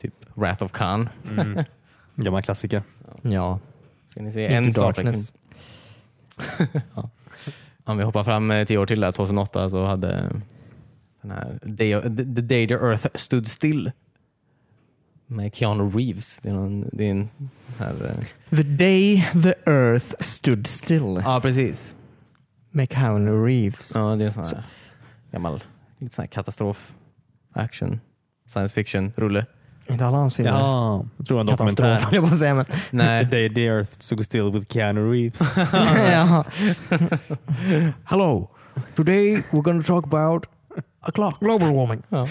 Typ 0.00 0.14
Wrath 0.34 0.62
of 0.64 0.72
Khan. 0.72 1.08
Mm. 1.30 1.64
Gammal 2.14 2.42
klassiker. 2.42 2.82
Ja. 3.22 3.58
Ska 4.08 4.22
ni 4.22 4.32
se 4.32 4.46
en 4.46 4.72
Star. 4.72 4.92
Trek-film? 4.92 5.22
ja. 6.94 7.10
Om 7.84 7.98
vi 7.98 8.04
hoppar 8.04 8.24
fram 8.24 8.50
eh, 8.50 8.66
tio 8.66 8.78
år 8.78 8.86
till, 8.86 9.00
där, 9.00 9.12
2008, 9.12 9.70
så 9.70 9.84
hade 9.84 10.30
den 11.22 11.30
här 11.30 11.58
Day, 11.62 12.02
the, 12.02 12.24
the 12.24 12.40
Day 12.40 12.68
the 12.68 12.74
Earth 12.74 13.06
Stood 13.14 13.46
Still 13.46 13.90
med 15.26 15.54
Keanu 15.54 15.90
Reeves. 15.90 16.38
Det 16.42 16.48
är, 16.48 16.52
någon, 16.52 16.88
det 16.92 17.06
är 17.06 17.10
en 17.10 17.28
här, 17.78 17.94
eh, 18.04 18.56
The 18.56 18.62
day 18.62 19.28
the 19.42 19.70
earth 19.70 20.14
stood 20.20 20.66
still. 20.66 21.22
Ja, 21.24 21.40
precis. 21.42 21.94
Keanu 22.86 23.46
Reeves. 23.46 23.92
Ja, 23.94 24.00
det 24.16 24.24
är 24.24 24.26
en 24.26 24.32
sån 24.32 24.44
här 24.44 24.64
gammal 25.32 25.64
lite 25.98 26.14
sån 26.14 26.22
här 26.22 26.26
katastrof, 26.26 26.94
action, 27.52 28.00
science 28.48 28.74
fiction, 28.74 29.12
rulle. 29.16 29.46
Inte 29.90 30.06
alla 30.06 30.16
hans 30.16 30.36
filmer. 30.36 30.50
Ja, 30.52 31.06
jag 31.16 31.26
tror 31.26 31.40
en 31.40 31.46
Katastrof 31.46 31.76
dokumentär. 31.76 32.04
höll 32.06 32.14
jag 32.14 32.24
på 32.24 32.30
att 32.30 32.38
säga. 32.38 32.54
Men. 32.54 32.64
The 32.64 32.72
Nej. 32.90 33.24
day 33.30 33.54
the 33.54 33.66
earth 33.66 33.90
stood 33.90 34.24
still 34.24 34.50
with 34.50 34.72
Keanu 34.72 35.12
Reeves. 35.12 35.52
ja. 36.12 36.44
Hello, 38.04 38.48
today 38.94 39.36
we're 39.52 39.62
gonna 39.62 39.82
talk 39.82 40.04
about 40.06 40.46
a 41.00 41.10
clock. 41.12 41.40
Global 41.40 41.74
warming. 41.74 42.02
Ja. 42.08 42.28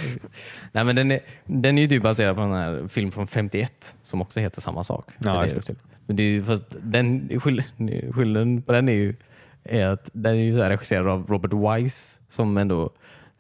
Nej, 0.72 0.84
men 0.84 0.96
den, 0.96 1.12
är, 1.12 1.20
den 1.46 1.78
är 1.78 1.82
ju 1.82 1.88
typ 1.88 2.04
baserad 2.04 2.36
på 2.36 2.42
en 2.42 2.52
här 2.52 2.88
film 2.88 3.12
från 3.12 3.28
51 3.28 3.96
som 4.04 4.22
också 4.22 4.40
heter 4.40 4.62
samma 4.62 4.84
sak. 4.84 5.06
Ja, 5.18 5.32
Det 5.34 5.40
är 5.40 5.44
just 5.44 5.56
det 5.56 5.62
till. 5.62 5.76
Men 6.08 6.16
det 6.16 6.24
är 6.24 6.28
ju, 6.32 6.44
fast 6.44 6.64
den, 6.82 7.30
skill- 7.40 7.64
skillnaden 8.14 8.62
på 8.62 8.72
den 8.74 8.90
är 8.90 8.94
ju 8.94 9.16
är 9.66 9.88
att 9.88 10.10
den 10.14 10.34
är 10.34 10.44
ju 10.44 10.58
så 10.58 10.64
regisserad 10.64 11.08
av 11.08 11.28
Robert 11.28 11.54
Wise 11.54 12.20
som 12.30 12.58
ändå 12.58 12.90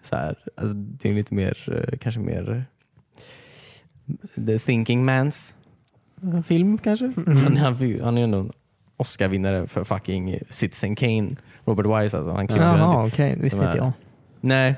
så 0.02 0.16
här, 0.16 0.38
alltså 0.56 0.76
det 0.76 1.10
är 1.10 1.14
lite 1.14 1.34
mer, 1.34 1.58
eh, 1.72 1.98
kanske 1.98 2.22
mer 2.22 2.66
The 4.36 4.60
Thinking 4.60 5.06
Mans 5.06 5.56
film 6.46 6.78
kanske. 6.78 7.12
Han, 7.16 7.58
han, 7.58 7.76
han 8.04 8.18
är 8.18 8.24
ändå 8.24 8.38
en 8.38 8.52
Oscar-vinnare 8.98 9.68
för 9.68 9.84
fucking 9.84 10.40
Citizen 10.50 10.96
Kane. 10.96 11.36
Robert 11.66 11.86
Wise 11.86 12.18
alltså. 12.18 12.32
Han 12.32 12.48
Jaha, 12.50 13.06
typ. 13.06 13.14
okej. 13.14 13.38
Visste 13.42 13.58
Som 13.58 13.66
inte 13.66 13.78
jag. 13.78 13.92
Nej, 14.42 14.76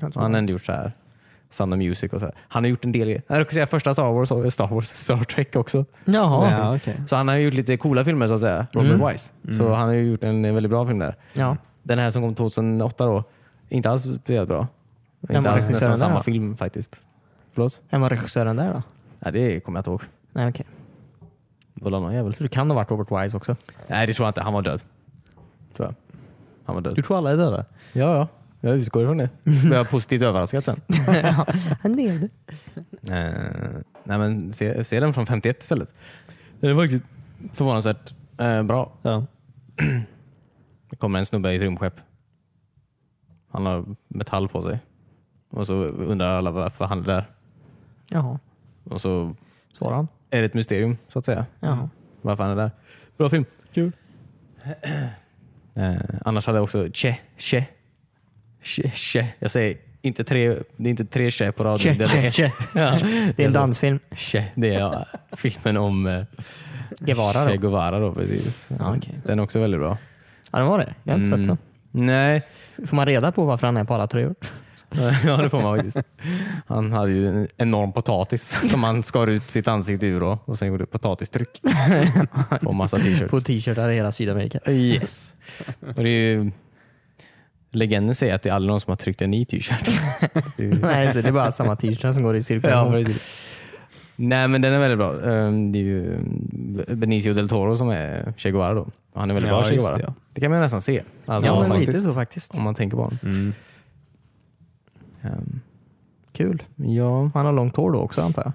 han 0.00 0.12
har 0.32 0.38
ändå 0.38 0.52
gjort 0.52 0.64
så 0.64 0.72
här 0.72 0.92
Sound 1.52 1.72
of 1.74 1.78
Music 1.78 2.12
och 2.12 2.20
så 2.20 2.26
här. 2.26 2.34
Han 2.48 2.64
har 2.64 2.68
gjort 2.70 2.84
en 2.84 2.92
del 2.92 3.02
grejer. 3.08 3.22
Han 3.28 3.38
regisserar 3.38 3.66
första 3.66 3.92
Star 3.92 4.12
Wars 4.12 4.54
Star 4.54 4.66
Wars, 4.74 4.88
Star 4.88 5.24
Trek 5.24 5.56
också. 5.56 5.84
Jaha. 6.04 6.50
Ja. 6.50 6.58
ja, 6.58 6.76
okay. 6.76 6.94
Så 7.06 7.16
han 7.16 7.28
har 7.28 7.36
gjort 7.36 7.54
lite 7.54 7.76
coola 7.76 8.04
filmer 8.04 8.26
så 8.26 8.34
att 8.34 8.40
säga, 8.40 8.66
Robert 8.72 8.92
Mm. 8.92 9.08
Wise. 9.08 9.30
Så 9.58 9.74
han 9.74 9.86
har 9.88 9.94
ju 9.94 10.10
gjort 10.10 10.24
en 10.24 10.42
väldigt 10.54 10.70
bra 10.70 10.86
film 10.86 10.98
där. 10.98 11.14
ja. 11.32 11.56
Den 11.84 11.98
här 11.98 12.10
som 12.10 12.22
kom 12.22 12.34
2008 12.34 13.06
då, 13.06 13.24
inte 13.68 13.90
alls 13.90 14.02
speciellt 14.02 14.48
bra. 14.48 14.66
Vem 15.20 15.36
Inte 15.36 15.48
var 15.50 15.56
alls 15.56 15.68
nästan 15.68 15.98
samma 15.98 16.14
då? 16.14 16.22
film 16.22 16.56
faktiskt. 16.56 17.00
Förlåt? 17.52 17.80
Vem 17.90 18.00
var 18.00 18.08
regissören 18.10 18.56
där 18.56 18.72
då? 18.74 18.82
Nej, 19.18 19.32
det 19.32 19.60
kommer 19.60 19.76
jag 19.78 19.80
inte 19.80 19.90
ihåg. 19.90 20.02
Nej, 20.32 20.48
okej. 20.48 20.66
Det 21.74 21.84
var 21.84 21.90
någon 21.90 22.14
jävel. 22.14 22.34
Så 22.34 22.42
det 22.42 22.48
kan 22.48 22.70
ha 22.70 22.74
varit 22.74 22.90
Robert 22.90 23.24
Wise 23.24 23.36
också. 23.36 23.56
Nej, 23.86 24.06
det 24.06 24.14
tror 24.14 24.26
jag 24.26 24.30
inte. 24.30 24.40
Han 24.42 24.52
var 24.52 24.62
död. 24.62 24.82
Tror 25.76 25.88
jag. 25.88 25.94
Han 26.64 26.74
var 26.74 26.82
död. 26.82 26.94
Du 26.94 27.02
tror 27.02 27.18
alla 27.18 27.30
är 27.30 27.36
döda? 27.36 27.64
Ja, 27.92 28.16
ja. 28.16 28.28
Jag 28.64 28.76
utgår 28.76 29.02
ifrån 29.02 29.16
det. 29.16 29.30
Jag 29.44 29.72
är 29.80 29.84
positivt 29.84 30.22
överraskad 30.22 30.64
sen. 30.64 30.80
Han 31.82 31.92
levde. 31.96 32.28
Eh, 33.02 33.80
nej 34.04 34.18
men 34.18 34.52
se, 34.52 34.84
se 34.84 35.00
den 35.00 35.14
från 35.14 35.26
51 35.26 35.62
istället. 35.62 35.94
Den 36.60 36.70
är 36.70 36.74
faktiskt 36.74 37.04
förvånansvärt 37.52 38.14
eh, 38.38 38.62
bra. 38.62 38.92
Ja. 39.02 39.26
Det 40.90 40.96
kommer 40.96 41.18
en 41.18 41.26
snubbe 41.26 41.52
i 41.52 41.56
ett 41.56 41.62
rymdskepp. 41.62 41.94
Han 43.50 43.66
har 43.66 43.84
metall 44.08 44.48
på 44.48 44.62
sig. 44.62 44.78
Och 45.50 45.66
så 45.66 45.74
undrar 45.84 46.38
alla 46.38 46.50
varför 46.50 46.84
han 46.84 46.98
är 46.98 47.04
där. 47.06 47.30
Jaha, 48.10 48.38
Och 48.84 49.00
så 49.00 49.34
svarade 49.72 49.96
han. 49.96 50.08
är 50.30 50.38
det 50.40 50.44
ett 50.46 50.54
mysterium 50.54 50.96
så 51.08 51.18
att 51.18 51.24
säga. 51.24 51.46
Jaha. 51.60 51.90
Varför 52.22 52.42
han 52.44 52.52
är 52.52 52.56
där. 52.56 52.70
Bra 53.16 53.28
film. 53.30 53.44
Kul. 53.74 53.92
Eh, 55.74 55.94
annars 56.24 56.46
hade 56.46 56.58
jag 56.58 56.62
också 56.64 56.88
Che, 56.94 57.18
Che, 57.36 57.66
Che, 58.62 58.90
Che. 58.94 59.26
Jag 59.38 59.50
säger 59.50 59.76
inte 60.02 60.24
tre, 60.24 60.48
det 60.76 60.88
är 60.88 60.90
inte 60.90 61.04
tre 61.04 61.30
Che 61.30 61.52
på 61.52 61.64
radion. 61.64 61.94
Che, 61.98 61.98
det 61.98 62.26
är 62.26 62.30
che. 62.30 62.52
Ja, 62.74 62.96
Det 63.36 63.42
är 63.42 63.46
en 63.46 63.52
dansfilm. 63.52 63.98
Che, 64.10 64.44
det 64.54 64.74
är 64.74 64.80
ja, 64.80 65.04
filmen 65.36 65.76
om 65.76 66.06
eh, 66.06 66.22
Guevara 67.00 67.48
Che. 67.48 67.56
Guevara. 67.56 67.98
Då, 67.98 68.12
precis. 68.14 68.68
Ja, 68.78 68.94
okej. 68.96 69.18
Den 69.24 69.38
är 69.38 69.42
också 69.42 69.60
väldigt 69.60 69.80
bra. 69.80 69.98
Ja, 70.52 70.58
den 70.58 70.68
var 70.68 70.78
det. 70.78 70.94
Jag 71.04 71.12
har 71.12 71.18
inte 71.18 71.34
Mm. 71.34 71.46
sett 71.46 71.58
Nej, 71.90 72.42
den. 72.76 72.86
Får 72.86 72.96
man 72.96 73.06
reda 73.06 73.32
på 73.32 73.44
varför 73.44 73.66
han 73.66 73.76
är 73.76 73.84
på 73.84 73.94
alla 73.94 74.06
tröjor? 74.06 74.34
ja 75.24 75.36
det 75.36 75.50
får 75.50 75.62
man 75.62 75.76
faktiskt. 75.76 76.06
Han 76.66 76.92
hade 76.92 77.10
ju 77.12 77.28
en 77.28 77.48
enorm 77.56 77.92
potatis 77.92 78.56
som 78.70 78.82
han 78.84 79.02
skar 79.02 79.26
ut 79.26 79.50
sitt 79.50 79.68
ansikte 79.68 80.06
ur 80.06 80.20
då, 80.20 80.38
och 80.44 80.58
sen 80.58 80.68
gjorde 80.68 80.86
potatistryck 80.86 81.62
på 82.60 82.72
massa 82.72 82.98
t-shirts. 82.98 83.30
På 83.30 83.40
t-shirtar 83.40 83.90
i 83.90 83.94
hela 83.94 84.12
Sydamerika. 84.12 84.58
Yes. 84.70 85.34
Och 85.96 86.02
det 86.04 86.08
är 86.08 86.30
ju, 86.32 86.50
legenden 87.74 88.14
säger 88.14 88.34
att 88.34 88.42
det 88.42 88.48
är 88.48 88.52
aldrig 88.54 88.70
någon 88.70 88.80
som 88.80 88.90
har 88.90 88.96
tryckt 88.96 89.22
en 89.22 89.30
ny 89.30 89.44
t-shirt. 89.44 90.00
Det 90.56 90.62
Nej, 90.82 91.12
så 91.12 91.20
det 91.20 91.28
är 91.28 91.32
bara 91.32 91.52
samma 91.52 91.76
t-shirtar 91.76 92.12
som 92.12 92.22
går 92.22 92.34
i 92.34 92.38
ja, 92.38 92.42
cirkulation. 92.42 92.92
precis. 92.92 93.28
Nej 94.16 94.48
men 94.48 94.62
den 94.62 94.72
är 94.72 94.78
väldigt 94.78 94.98
bra. 94.98 95.30
Ehm, 95.32 95.72
Det 95.72 95.78
är 95.78 95.82
ju 95.82 96.18
Benicio 96.94 97.34
del 97.34 97.48
Toro 97.48 97.76
som 97.76 97.88
är 97.90 98.32
Che 98.36 98.50
Guevara 98.50 98.74
då. 98.74 98.86
Han 99.14 99.30
är 99.30 99.34
väldigt 99.34 99.50
Ja, 99.50 99.56
bra 99.56 99.64
Che 99.64 99.74
Guevara. 99.74 99.96
det, 99.96 100.02
Det, 100.02 100.12
ja. 100.34 100.40
kan 100.40 100.50
man 100.50 100.60
nästan 100.60 100.82
se. 100.82 101.02
Alltså, 101.26 101.48
ja, 101.50 101.60
men 101.60 101.68
faktiskt, 101.70 101.88
lite 101.92 102.00
så 102.00 102.12
faktiskt. 102.14 102.54
Om 102.58 102.62
man 102.62 102.74
tänker 102.74 102.96
på 102.96 103.02
honom. 103.02 103.18
Mm. 103.22 103.52
Ehm, 105.22 105.60
Kul. 106.32 106.62
Ja. 106.76 107.30
Han 107.34 107.46
har 107.46 107.52
långt 107.52 107.76
hår 107.76 107.92
då 107.92 107.98
också 107.98 108.22
antar 108.22 108.42
jag. 108.42 108.52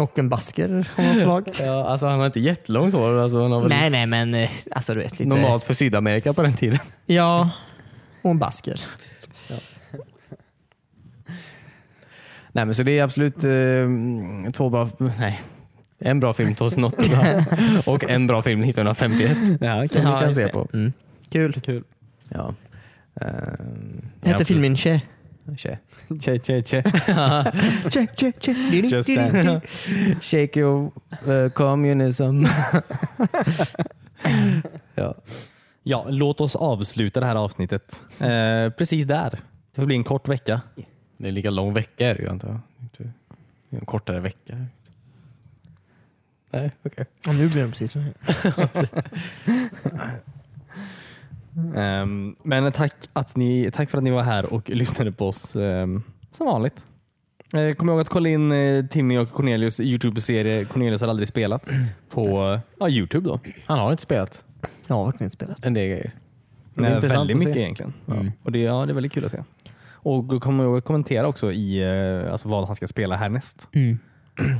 Och 0.00 0.18
en 0.18 0.28
basker 0.28 0.88
av 0.98 1.04
något 1.04 1.22
slag. 1.22 1.48
ja, 1.60 1.84
alltså 1.84 2.06
han 2.06 2.18
har 2.18 2.26
inte 2.26 2.40
jättelångt 2.40 2.94
hår. 2.94 3.18
Alltså, 3.18 3.42
han 3.42 3.52
har 3.52 3.60
väl 3.60 3.68
Nej, 3.68 3.90
nej, 3.90 4.06
men 4.06 4.34
eh, 4.34 4.50
alltså 4.70 4.94
du 4.94 5.00
vet 5.00 5.18
lite. 5.18 5.28
normalt 5.28 5.64
för 5.64 5.74
Sydamerika 5.74 6.32
på 6.32 6.42
den 6.42 6.54
tiden. 6.54 6.78
Ja, 7.06 7.50
och 8.22 8.30
en 8.30 8.38
basker. 8.38 8.80
Nej 12.52 12.64
men 12.64 12.74
så 12.74 12.82
det 12.82 12.98
är 12.98 13.02
absolut 13.02 13.44
eh, 13.44 14.52
två 14.52 14.70
bra, 14.70 14.88
nej. 15.18 15.40
En 15.98 16.20
bra 16.20 16.32
film 16.34 16.54
2008 16.54 17.44
och 17.86 18.04
en 18.10 18.26
bra 18.26 18.42
film 18.42 18.60
1951 18.60 19.36
Ja, 19.60 19.88
som 19.88 20.02
Ja, 20.02 20.12
vi 20.14 20.18
kan 20.18 20.22
just 20.22 20.36
se 20.36 20.42
det. 20.42 20.48
på. 20.48 20.68
Mm. 20.72 20.92
Kul. 21.30 21.60
Kul. 21.60 21.84
Ja. 22.28 22.54
Uh, 23.22 23.28
Hette 24.22 24.44
filmen 24.44 24.76
Che? 24.76 25.00
Che. 25.56 25.78
Che, 26.20 26.38
che, 26.38 26.62
che. 26.62 26.82
Che, 27.90 28.06
che, 28.32 28.52
di, 28.70 28.82
Just 28.88 29.14
Dance. 29.14 29.60
Shake 30.22 30.60
your 30.60 30.90
uh, 31.26 31.50
communism. 31.54 32.44
ja. 34.94 35.14
Ja, 35.82 36.04
låt 36.08 36.40
oss 36.40 36.56
avsluta 36.56 37.20
det 37.20 37.26
här 37.26 37.34
avsnittet 37.36 38.02
eh, 38.18 38.70
precis 38.70 39.04
där. 39.04 39.30
Det 39.30 39.80
får 39.80 39.86
bli 39.86 39.96
en 39.96 40.04
kort 40.04 40.28
vecka. 40.28 40.60
Det 41.16 41.28
är 41.28 41.32
lika 41.32 41.50
lång 41.50 41.74
vecka 41.74 42.06
är 42.08 42.14
det 42.14 42.22
ju 42.22 42.28
antar 42.28 42.48
jag. 42.48 42.60
Inte- 42.82 43.12
En 43.70 43.86
kortare 43.86 44.20
vecka. 44.20 44.56
Nej, 46.50 46.70
okej. 46.82 47.04
Ja, 47.22 47.32
nu 47.32 47.48
blir 47.48 47.62
det 47.62 47.68
precis 47.68 47.92
så. 47.92 47.98
Ehm, 51.76 52.36
men 52.42 52.72
tack, 52.72 52.92
att 53.12 53.36
ni, 53.36 53.70
tack 53.72 53.90
för 53.90 53.98
att 53.98 54.04
ni 54.04 54.10
var 54.10 54.22
här 54.22 54.52
och 54.54 54.70
lyssnade 54.70 55.12
på 55.12 55.28
oss 55.28 55.56
ehm, 55.56 56.02
som 56.30 56.46
vanligt. 56.46 56.84
Eh, 57.54 57.74
kom 57.74 57.88
ihåg 57.88 58.00
att 58.00 58.08
kolla 58.08 58.28
in 58.28 58.52
eh, 58.52 58.86
Timmy 58.86 59.18
och 59.18 59.30
Cornelius 59.30 59.80
Youtube-serie 59.80 60.64
Cornelius 60.64 61.00
har 61.00 61.08
aldrig 61.08 61.28
spelat 61.28 61.70
på 62.10 62.58
ja, 62.78 62.88
Youtube. 62.88 63.28
då. 63.28 63.40
Han 63.66 63.78
har 63.78 63.90
inte 63.90 64.02
spelat 64.02 64.44
Jag 64.86 64.96
har 64.96 65.04
faktiskt 65.04 65.22
inte 65.22 65.32
spelat. 65.32 65.64
en 65.64 65.74
del 65.74 65.88
grejer. 65.88 66.10
Men 66.74 66.84
det 66.84 66.90
är 66.96 67.00
Nej, 67.00 67.10
väldigt 67.10 67.36
att 67.36 67.38
mycket 67.40 67.54
se. 67.54 67.60
egentligen. 67.60 67.92
Och 68.42 68.52
det, 68.52 68.58
ja, 68.58 68.86
det 68.86 68.92
är 68.92 68.94
väldigt 68.94 69.12
kul 69.12 69.24
att 69.24 69.30
se. 69.32 69.42
Och 69.88 70.42
kom 70.42 70.60
ihåg 70.60 70.78
att 70.78 70.84
kommentera 70.84 71.26
också 71.28 71.52
i 71.52 71.82
eh, 72.24 72.32
alltså 72.32 72.48
vad 72.48 72.66
han 72.66 72.76
ska 72.76 72.86
spela 72.86 73.16
härnäst. 73.16 73.68
Mm. 73.74 73.98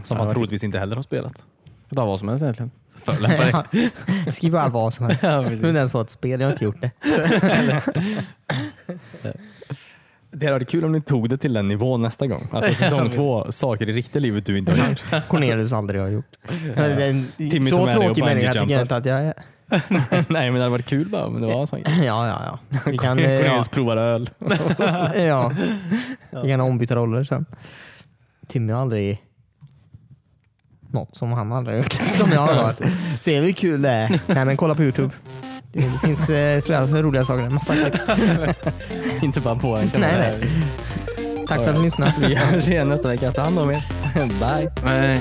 Som 0.04 0.16
han 0.16 0.30
troligtvis 0.32 0.64
inte 0.64 0.78
heller 0.78 0.96
har 0.96 1.02
spelat. 1.02 1.44
Ta 1.94 2.05
vad 2.05 2.18
som 2.18 2.29
helst 2.29 2.42
egentligen. 2.42 2.70
Så 2.88 2.99
Förolämpa 2.99 3.64
dig. 3.72 3.90
Skriv 4.33 4.53
bara 4.53 4.68
vad 4.68 4.94
som 4.94 5.07
helst. 5.07 5.22
Ja, 5.27 5.40
Nu 5.40 5.49
precis. 5.49 5.64
är 5.64 5.72
det 5.72 5.79
ens 5.79 5.94
var 5.94 6.01
ett 6.03 6.11
spel, 6.11 6.40
jag 6.40 6.46
har 6.46 6.53
inte 6.53 6.64
gjort 6.64 6.81
det. 6.81 6.90
Det 10.31 10.46
hade 10.46 10.53
varit 10.59 10.68
kul 10.68 10.85
om 10.85 10.92
ni 10.92 11.01
tog 11.01 11.29
det 11.29 11.37
till 11.38 11.53
den 11.53 11.68
nivån 11.68 12.03
nästa 12.03 12.27
gång. 12.27 12.49
Alltså 12.53 12.75
säsong 12.75 13.11
två, 13.11 13.46
saker 13.53 13.88
i 13.88 13.92
riktiga 13.92 14.20
livet 14.20 14.46
du 14.46 14.59
inte 14.59 14.72
har 14.72 14.88
gjort. 14.88 15.29
Cornelius 15.29 15.72
aldrig 15.72 16.01
har 16.01 16.09
gjort. 16.09 16.27
En, 16.77 17.27
Timmy 17.37 17.70
så 17.70 17.83
och 17.83 17.92
tråkig 17.92 18.25
människa 18.25 18.53
tycker 18.53 18.59
jag 18.59 18.68
bungee-jumpar. 18.68 18.83
inte 18.83 18.96
att 18.96 19.07
jag 19.07 19.22
är. 19.22 19.35
Nej 20.33 20.51
men 20.51 20.55
det 20.55 20.59
hade 20.61 20.68
varit 20.68 20.87
kul 20.87 21.09
bara 21.09 21.27
om 21.27 21.40
det 21.40 21.46
var 21.46 21.61
en 21.61 21.66
sån 21.66 21.83
grej. 21.83 22.05
Ja, 22.05 22.27
ja, 22.29 22.59
ja. 22.72 22.79
Vi 22.90 22.99
kan, 22.99 23.18
eh, 23.18 23.31
ja, 23.33 23.38
Cornelius 23.42 23.68
provar 23.68 23.96
öl. 23.96 24.31
ja. 25.29 25.53
Vi 26.42 26.49
kan 26.49 26.61
ombyta 26.61 26.96
roller 26.96 27.25
sen. 27.25 27.46
Timmy 28.46 28.72
har 28.72 28.81
aldrig 28.81 29.22
något 30.92 31.16
som 31.16 31.33
han 31.33 31.53
aldrig 31.53 31.77
har 31.77 31.83
gjort. 31.83 31.92
Som 32.14 32.33
jag 32.33 32.40
har 32.40 32.55
varit. 32.55 32.81
Se 33.20 33.40
hur 33.40 33.53
kul 33.53 33.83
det 33.83 33.90
är. 33.90 34.20
Nej 34.27 34.44
men 34.44 34.57
kolla 34.57 34.75
på 34.75 34.83
Youtube. 34.83 35.14
Det 35.72 36.01
finns 36.05 36.31
eh, 36.31 36.61
flera 36.61 36.87
roliga 36.87 37.25
saker. 37.25 37.51
Massa 37.51 37.75
klipp. 37.75 37.94
inte 39.22 39.40
bara 39.40 39.55
på 39.55 39.77
en 39.77 39.90
Nej, 39.99 40.14
nej. 40.18 40.51
Tack 41.49 41.64
för 41.64 41.70
att 41.70 41.77
ni 41.77 41.83
lyssnade. 41.83 42.12
Vi 42.18 42.35
hörs 42.35 42.68
igen 42.68 42.88
nästa 42.88 43.09
vecka. 43.09 43.33
Ta 43.33 43.42
hand 43.42 43.59
om 43.59 43.70
er. 43.70 43.83
Bye. 44.14 44.70
Nej. 44.85 45.20